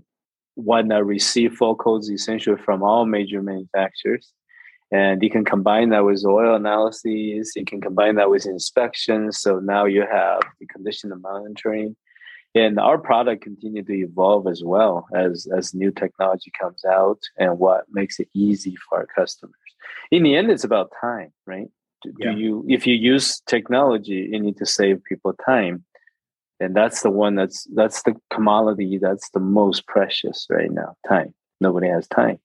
one 0.55 0.89
that 0.89 1.05
receive 1.05 1.53
fault 1.53 1.79
codes 1.79 2.09
essentially 2.09 2.57
from 2.61 2.83
all 2.83 3.05
major 3.05 3.41
manufacturers 3.41 4.33
and 4.91 5.21
you 5.21 5.29
can 5.29 5.45
combine 5.45 5.89
that 5.89 6.03
with 6.03 6.25
oil 6.25 6.55
analyses 6.55 7.53
you 7.55 7.65
can 7.65 7.81
combine 7.81 8.15
that 8.15 8.29
with 8.29 8.45
inspections. 8.45 9.39
So 9.39 9.59
now 9.59 9.85
you 9.85 10.01
have 10.01 10.41
the 10.59 10.65
condition 10.65 11.11
of 11.11 11.21
monitoring. 11.21 11.95
And 12.55 12.79
our 12.79 12.97
product 12.97 13.43
continue 13.43 13.83
to 13.83 13.93
evolve 13.93 14.47
as 14.47 14.63
well 14.63 15.07
as 15.13 15.47
as 15.55 15.75
new 15.75 15.91
technology 15.91 16.51
comes 16.59 16.83
out 16.83 17.19
and 17.37 17.59
what 17.59 17.85
makes 17.91 18.19
it 18.19 18.27
easy 18.33 18.75
for 18.75 18.99
our 18.99 19.05
customers. 19.05 19.55
In 20.09 20.23
the 20.23 20.35
end 20.35 20.49
it's 20.49 20.63
about 20.63 20.91
time 20.99 21.31
right? 21.45 21.67
Do, 22.01 22.13
yeah. 22.17 22.31
do 22.31 22.39
you 22.39 22.65
if 22.67 22.87
you 22.87 22.95
use 22.95 23.41
technology 23.41 24.29
you 24.31 24.39
need 24.39 24.57
to 24.57 24.65
save 24.65 25.03
people 25.03 25.33
time. 25.33 25.85
And 26.61 26.75
that's 26.75 27.03
the 27.03 27.11
one 27.11 27.35
that's 27.35 27.67
that's 27.75 28.01
the 28.03 28.15
commodity 28.33 28.97
that's 28.97 29.29
the 29.29 29.39
most 29.39 29.85
precious 29.85 30.47
right 30.49 30.71
now 30.71 30.95
time. 31.07 31.35
Nobody 31.61 31.87
has 31.87 32.07
time 32.07 32.39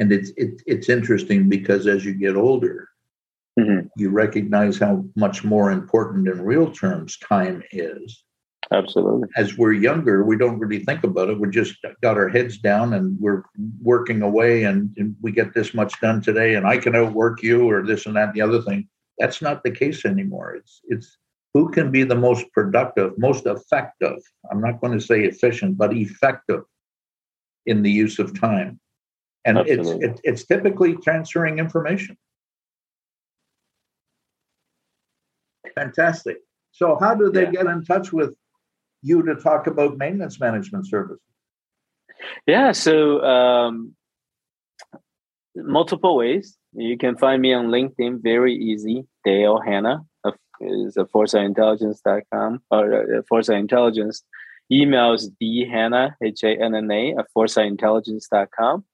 and 0.00 0.10
it's 0.10 0.30
it, 0.36 0.62
it's 0.66 0.88
interesting 0.88 1.48
because 1.48 1.86
as 1.86 2.04
you 2.04 2.14
get 2.14 2.34
older 2.34 2.88
mm-hmm. 3.58 3.86
you 3.96 4.10
recognize 4.10 4.78
how 4.78 5.04
much 5.14 5.44
more 5.44 5.70
important 5.70 6.26
in 6.26 6.42
real 6.42 6.72
terms 6.72 7.18
time 7.18 7.62
is. 7.70 8.24
Absolutely. 8.72 9.28
As 9.36 9.56
we're 9.58 9.72
younger 9.72 10.24
we 10.24 10.36
don't 10.36 10.58
really 10.58 10.84
think 10.84 11.04
about 11.04 11.28
it. 11.28 11.38
We 11.38 11.50
just 11.50 11.76
got 12.02 12.16
our 12.16 12.28
heads 12.28 12.58
down 12.58 12.94
and 12.94 13.16
we're 13.20 13.42
working 13.82 14.22
away 14.22 14.64
and, 14.64 14.90
and 14.96 15.14
we 15.20 15.32
get 15.32 15.54
this 15.54 15.74
much 15.74 16.00
done 16.00 16.20
today 16.20 16.54
and 16.54 16.66
i 16.66 16.76
can 16.78 16.96
outwork 16.96 17.42
you 17.42 17.70
or 17.70 17.86
this 17.86 18.06
and 18.06 18.16
that 18.16 18.28
and 18.28 18.34
the 18.34 18.42
other 18.42 18.62
thing. 18.62 18.88
That's 19.18 19.42
not 19.42 19.62
the 19.62 19.70
case 19.70 20.04
anymore. 20.04 20.54
It's 20.54 20.80
it's 20.88 21.18
who 21.52 21.68
can 21.70 21.90
be 21.90 22.04
the 22.04 22.14
most 22.14 22.46
productive 22.52 23.12
most 23.18 23.44
effective 23.46 24.18
i'm 24.50 24.60
not 24.60 24.80
going 24.80 24.96
to 24.96 25.04
say 25.04 25.24
efficient 25.24 25.76
but 25.76 25.92
effective 25.92 26.62
in 27.66 27.82
the 27.82 27.90
use 27.90 28.20
of 28.20 28.38
time 28.38 28.78
and 29.44 29.58
it's 29.58 29.88
it, 29.88 30.20
it's 30.24 30.44
typically 30.44 30.96
transferring 30.96 31.58
information. 31.58 32.16
Fantastic. 35.74 36.38
So, 36.72 36.96
how 37.00 37.14
do 37.14 37.30
they 37.30 37.44
yeah. 37.44 37.50
get 37.50 37.66
in 37.66 37.84
touch 37.84 38.12
with 38.12 38.34
you 39.02 39.22
to 39.22 39.34
talk 39.36 39.66
about 39.66 39.96
maintenance 39.96 40.40
management 40.40 40.88
services? 40.88 41.20
Yeah, 42.46 42.72
so 42.72 43.22
um, 43.24 43.94
multiple 45.56 46.16
ways. 46.16 46.56
You 46.72 46.96
can 46.96 47.16
find 47.16 47.42
me 47.42 47.52
on 47.52 47.66
LinkedIn, 47.66 48.22
very 48.22 48.54
easy. 48.54 49.06
Dale 49.24 49.60
Hanna 49.60 50.02
is 50.60 50.96
a 50.96 51.04
foresightintelligence.com 51.04 52.62
or 52.70 53.18
uh, 53.18 53.22
Foresight 53.28 53.58
Intelligence. 53.58 54.22
Email 54.70 55.14
is 55.14 55.30
dhanna, 55.42 56.14
H 56.22 56.44
A 56.44 56.62
N 56.62 56.74
N 56.74 56.90
A, 56.90 57.14
at 57.16 57.26
foresightintelligence.com. 57.36 58.84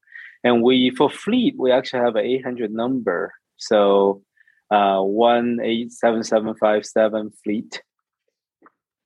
And 0.47 0.63
we 0.63 0.91
for 0.91 1.11
fleet, 1.11 1.57
we 1.59 1.73
actually 1.73 2.05
have 2.05 2.15
an 2.15 2.25
800 2.25 2.73
number. 2.73 3.35
So 3.57 4.23
uh, 4.71 5.01
one 5.01 5.59
eight 5.61 5.91
seven 5.91 6.23
seven 6.23 6.55
five 6.55 6.87
seven 6.87 7.33
fleet. 7.43 7.83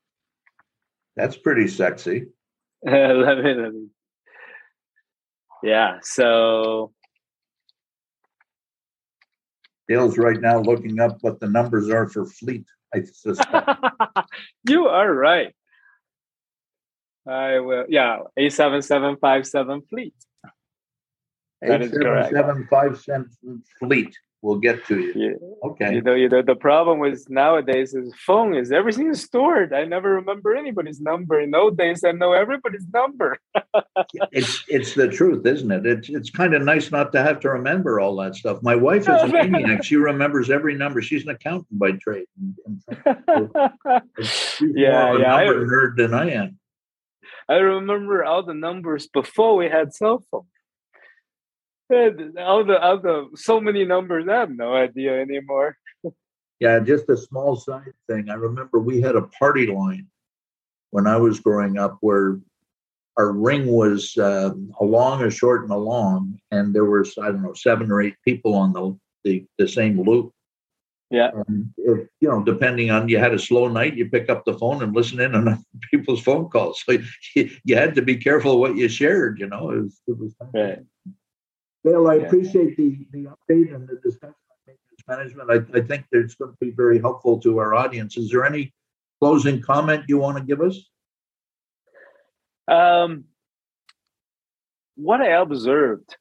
That's 1.16 1.38
pretty 1.38 1.66
sexy. 1.66 2.26
let 2.85 3.38
me, 3.38 3.55
let 3.55 3.72
me. 3.72 3.87
Yeah. 5.62 5.96
So 6.03 6.92
Dale's 9.88 10.18
right 10.18 10.42
now 10.42 10.61
looking 10.61 11.00
up 11.00 11.16
what 11.22 11.40
the 11.40 11.48
numbers 11.48 11.88
are 11.88 12.07
for 12.07 12.26
fleet. 12.26 12.66
I 12.94 13.05
suspect. 13.05 13.70
you 14.68 14.88
are 14.88 15.11
right. 15.11 15.55
I 17.26 17.61
will. 17.61 17.87
Yeah, 17.88 18.18
eight 18.37 18.53
seven 18.53 18.83
seven 18.83 19.16
five 19.16 19.46
seven 19.46 19.81
fleet. 19.88 20.12
That 21.62 21.83
is 21.83 21.92
correct. 21.92 22.33
Seven 22.33 22.66
five 22.70 23.01
cent 23.01 23.29
fleet 23.79 24.16
will 24.42 24.57
get 24.57 24.87
to 24.87 24.99
you. 24.99 25.12
Yeah. 25.14 25.68
Okay. 25.68 25.94
You 25.94 26.03
know, 26.03 26.14
you 26.14 26.29
know, 26.29 26.42
the 26.42 26.55
problem 26.55 26.99
with 26.99 27.29
nowadays 27.29 27.94
is 27.94 28.14
phone 28.27 28.55
is 28.55 28.73
everything 28.73 29.11
is 29.11 29.23
stored. 29.23 29.75
I 29.75 29.85
never 29.85 30.14
remember 30.14 30.57
anybody's 30.57 31.01
number. 31.01 31.40
In 31.40 31.51
those 31.51 31.77
days, 31.77 32.03
I 32.05 32.12
know 32.12 32.33
everybody's 32.33 32.87
number. 32.92 33.38
it's 34.33 34.64
it's 34.68 34.94
the 34.94 35.09
truth, 35.09 35.44
isn't 35.44 35.70
it? 35.70 35.87
It's 35.87 36.09
it's 36.09 36.31
kind 36.31 36.55
of 36.55 36.62
nice 36.62 36.90
not 36.90 37.12
to 37.12 37.23
have 37.23 37.40
to 37.40 37.51
remember 37.51 38.01
all 38.01 38.16
that 38.16 38.35
stuff. 38.35 38.62
My 38.62 38.77
wife 38.77 39.03
is 39.03 39.09
a 39.09 39.27
maniac. 39.29 39.85
She 39.85 39.96
remembers 39.96 40.51
every 40.51 40.75
number. 40.75 41.03
She's 41.03 41.25
an 41.25 41.31
accountant 41.31 41.79
by 41.79 41.92
trade. 41.92 42.27
She's 44.23 44.73
yeah, 44.75 45.07
more 45.07 45.18
yeah, 45.18 45.37
number 45.37 45.61
I, 45.61 45.68
nerd 45.68 45.96
than 45.96 46.14
I 46.14 46.31
am. 46.31 46.59
I 47.49 47.57
remember 47.57 48.25
all 48.25 48.44
the 48.44 48.55
numbers 48.55 49.09
before 49.09 49.57
we 49.57 49.68
had 49.68 49.92
cell 49.92 50.25
phones 50.31 50.46
all 51.90 52.64
the 52.64 52.79
all 52.81 52.98
the 52.98 53.29
so 53.35 53.61
many 53.61 53.85
numbers, 53.85 54.26
I 54.29 54.40
have 54.40 54.50
no 54.50 54.74
idea 54.74 55.20
anymore. 55.20 55.76
yeah, 56.61 56.79
just 56.81 57.09
a 57.09 57.16
small 57.16 57.57
side 57.57 57.92
thing. 58.09 58.29
I 58.31 58.35
remember 58.35 58.79
we 58.79 59.00
had 59.00 59.16
a 59.16 59.22
party 59.22 59.66
line 59.66 60.07
when 60.90 61.07
I 61.07 61.16
was 61.16 61.40
growing 61.40 61.79
up 61.79 61.98
where 62.00 62.38
our 63.16 63.33
ring 63.33 63.66
was 63.66 64.16
uh, 64.16 64.53
a 64.81 64.85
long, 64.85 65.22
a 65.22 65.31
short, 65.31 65.62
and 65.62 65.72
a 65.72 65.76
long, 65.76 66.38
and 66.50 66.74
there 66.74 66.85
was 66.85 67.14
I 67.20 67.26
don't 67.26 67.42
know 67.42 67.55
seven 67.55 67.90
or 67.90 68.00
eight 68.00 68.16
people 68.24 68.55
on 68.55 68.72
the 68.72 68.96
the, 69.24 69.44
the 69.59 69.68
same 69.68 70.00
loop. 70.03 70.33
Yeah. 71.11 71.31
And 71.48 71.72
if, 71.76 72.09
you 72.20 72.29
know, 72.29 72.42
depending 72.42 72.90
on 72.90 73.09
you 73.09 73.18
had 73.18 73.35
a 73.35 73.38
slow 73.38 73.66
night, 73.66 73.96
you 73.96 74.09
pick 74.09 74.31
up 74.31 74.44
the 74.44 74.57
phone 74.57 74.83
and 74.83 74.94
listen 74.94 75.20
in 75.20 75.35
on 75.35 75.64
people's 75.90 76.22
phone 76.22 76.48
calls. 76.48 76.83
So 76.87 76.98
you, 77.35 77.50
you 77.64 77.76
had 77.76 77.96
to 77.96 78.03
be 78.03 78.16
careful 78.16 78.61
what 78.61 78.76
you 78.76 78.88
shared. 78.88 79.40
You 79.40 79.48
know, 79.48 79.70
it 79.70 79.83
was, 79.83 80.00
it 80.07 80.18
was 80.18 80.35
right. 80.55 80.79
Bill, 81.83 82.09
I 82.09 82.16
yeah. 82.16 82.23
appreciate 82.23 82.77
the, 82.77 82.99
the 83.12 83.25
update 83.25 83.75
and 83.75 83.88
the 83.88 83.99
discussion 84.03 84.35
on 84.35 84.57
maintenance 84.66 85.03
management. 85.09 85.51
I, 85.51 85.79
I 85.79 85.83
think 85.83 86.07
it's 86.12 86.35
going 86.35 86.53
to 86.53 86.57
be 86.61 86.71
very 86.71 87.01
helpful 87.01 87.40
to 87.40 87.59
our 87.59 87.75
audience. 87.75 88.16
Is 88.16 88.31
there 88.31 88.45
any 88.45 88.73
closing 89.21 89.61
comment 89.61 90.05
you 90.09 90.19
want 90.19 90.37
to 90.38 90.45
give 90.45 90.61
us? 90.61 90.79
Um, 92.69 93.25
what 94.97 95.21
I 95.21 95.40
observed 95.40 96.16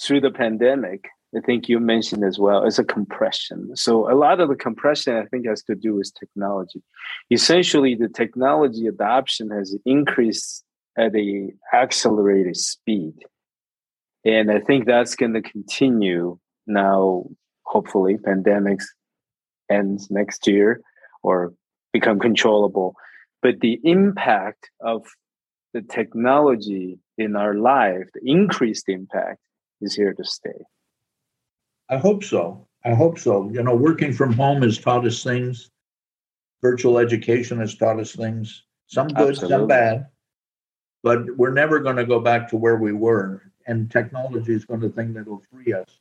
through 0.00 0.20
the 0.20 0.30
pandemic, 0.30 1.06
I 1.36 1.40
think 1.40 1.68
you 1.68 1.78
mentioned 1.78 2.24
as 2.24 2.38
well, 2.38 2.66
is 2.66 2.78
a 2.78 2.84
compression. 2.84 3.76
So 3.76 4.10
a 4.10 4.14
lot 4.14 4.40
of 4.40 4.48
the 4.48 4.56
compression 4.56 5.16
I 5.16 5.26
think 5.26 5.46
has 5.46 5.62
to 5.64 5.74
do 5.74 5.94
with 5.94 6.12
technology. 6.18 6.82
Essentially, 7.30 7.94
the 7.94 8.08
technology 8.08 8.86
adoption 8.86 9.50
has 9.50 9.76
increased 9.84 10.64
at 10.98 11.14
a 11.14 11.52
accelerated 11.72 12.56
speed 12.56 13.14
And 14.26 14.50
I 14.50 14.58
think 14.58 14.86
that's 14.86 15.14
going 15.14 15.34
to 15.34 15.42
continue 15.42 16.38
now. 16.66 17.26
Hopefully, 17.64 18.16
pandemics 18.16 18.84
ends 19.70 20.10
next 20.10 20.46
year 20.46 20.80
or 21.22 21.52
become 21.92 22.18
controllable. 22.18 22.94
But 23.40 23.60
the 23.60 23.80
impact 23.84 24.68
of 24.80 25.06
the 25.72 25.82
technology 25.82 26.98
in 27.18 27.36
our 27.36 27.54
life, 27.54 28.04
the 28.14 28.20
increased 28.24 28.88
impact, 28.88 29.38
is 29.80 29.94
here 29.94 30.12
to 30.14 30.24
stay. 30.24 30.64
I 31.88 31.96
hope 31.96 32.24
so. 32.24 32.66
I 32.84 32.94
hope 32.94 33.18
so. 33.18 33.48
You 33.52 33.62
know, 33.62 33.76
working 33.76 34.12
from 34.12 34.32
home 34.32 34.62
has 34.62 34.78
taught 34.78 35.06
us 35.06 35.22
things. 35.22 35.70
Virtual 36.62 36.98
education 36.98 37.60
has 37.60 37.76
taught 37.76 38.00
us 38.00 38.12
things. 38.12 38.64
Some 38.86 39.08
good, 39.08 39.30
Absolutely. 39.30 39.56
some 39.56 39.66
bad. 39.68 40.06
But 41.02 41.36
we're 41.36 41.52
never 41.52 41.78
going 41.78 41.96
to 41.96 42.06
go 42.06 42.18
back 42.18 42.48
to 42.50 42.56
where 42.56 42.76
we 42.76 42.92
were. 42.92 43.42
And 43.66 43.90
technology 43.90 44.54
is 44.54 44.64
going 44.64 44.80
to 44.80 44.88
think 44.88 45.14
that'll 45.14 45.42
free 45.50 45.72
us 45.72 45.98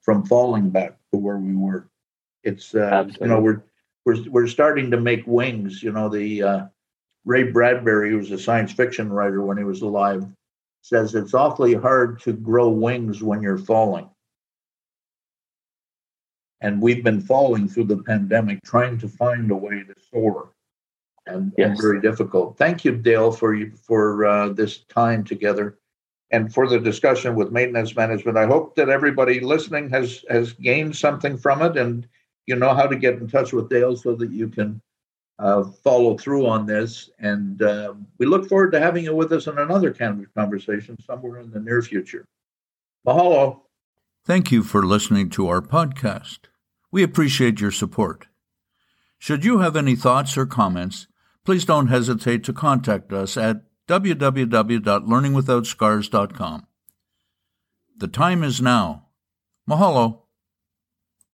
from 0.00 0.26
falling 0.26 0.70
back 0.70 0.98
to 1.12 1.18
where 1.18 1.38
we 1.38 1.54
were. 1.54 1.88
It's 2.42 2.74
uh, 2.74 3.08
you 3.20 3.28
know 3.28 3.40
we're 3.40 3.62
we're 4.04 4.28
we're 4.28 4.46
starting 4.48 4.90
to 4.90 5.00
make 5.00 5.22
wings. 5.26 5.82
You 5.82 5.92
know 5.92 6.08
the 6.08 6.42
uh, 6.42 6.66
Ray 7.24 7.44
Bradbury, 7.44 8.10
who 8.10 8.18
was 8.18 8.32
a 8.32 8.38
science 8.38 8.72
fiction 8.72 9.12
writer 9.12 9.42
when 9.42 9.56
he 9.56 9.64
was 9.64 9.82
alive, 9.82 10.26
says 10.82 11.14
it's 11.14 11.34
awfully 11.34 11.74
hard 11.74 12.20
to 12.22 12.32
grow 12.32 12.68
wings 12.68 13.22
when 13.22 13.42
you're 13.42 13.58
falling. 13.58 14.08
And 16.60 16.80
we've 16.80 17.02
been 17.02 17.20
falling 17.20 17.68
through 17.68 17.84
the 17.84 18.02
pandemic, 18.02 18.62
trying 18.64 18.98
to 18.98 19.08
find 19.08 19.50
a 19.50 19.56
way 19.56 19.82
to 19.82 19.94
soar, 20.12 20.52
and, 21.26 21.52
yes. 21.56 21.70
and 21.70 21.80
very 21.80 22.00
difficult. 22.00 22.56
Thank 22.56 22.84
you, 22.84 22.96
Dale, 22.96 23.32
for 23.32 23.54
you 23.54 23.72
for 23.82 24.26
uh, 24.26 24.48
this 24.50 24.78
time 24.84 25.24
together, 25.24 25.78
and 26.32 26.52
for 26.52 26.66
the 26.66 26.80
discussion 26.80 27.34
with 27.34 27.52
maintenance 27.52 27.94
management. 27.94 28.38
I 28.38 28.46
hope 28.46 28.74
that 28.76 28.88
everybody 28.88 29.38
listening 29.40 29.90
has 29.90 30.24
has 30.28 30.54
gained 30.54 30.96
something 30.96 31.36
from 31.36 31.62
it, 31.62 31.76
and 31.76 32.08
you 32.46 32.56
know 32.56 32.74
how 32.74 32.86
to 32.86 32.96
get 32.96 33.18
in 33.18 33.28
touch 33.28 33.52
with 33.52 33.68
Dale 33.68 33.96
so 33.96 34.14
that 34.16 34.30
you 34.30 34.48
can 34.48 34.80
uh, 35.38 35.64
follow 35.84 36.16
through 36.16 36.46
on 36.46 36.66
this. 36.66 37.10
And 37.18 37.62
uh, 37.62 37.94
we 38.18 38.26
look 38.26 38.48
forward 38.48 38.72
to 38.72 38.80
having 38.80 39.04
you 39.04 39.14
with 39.14 39.32
us 39.32 39.46
in 39.46 39.58
another 39.58 39.90
candid 39.90 40.32
conversation 40.34 40.96
somewhere 41.02 41.40
in 41.40 41.50
the 41.50 41.60
near 41.60 41.82
future. 41.82 42.24
Mahalo. 43.06 43.60
Thank 44.24 44.52
you 44.52 44.62
for 44.62 44.86
listening 44.86 45.30
to 45.30 45.48
our 45.48 45.60
podcast. 45.60 46.38
We 46.90 47.02
appreciate 47.02 47.60
your 47.60 47.72
support. 47.72 48.28
Should 49.18 49.44
you 49.44 49.58
have 49.58 49.76
any 49.76 49.96
thoughts 49.96 50.36
or 50.36 50.46
comments, 50.46 51.08
please 51.44 51.64
don't 51.64 51.88
hesitate 51.88 52.44
to 52.44 52.52
contact 52.52 53.12
us 53.12 53.36
at 53.36 53.62
www.learningwithoutscars.com. 53.88 56.66
The 57.96 58.08
time 58.08 58.42
is 58.42 58.60
now. 58.60 59.06
Mahalo. 59.68 60.21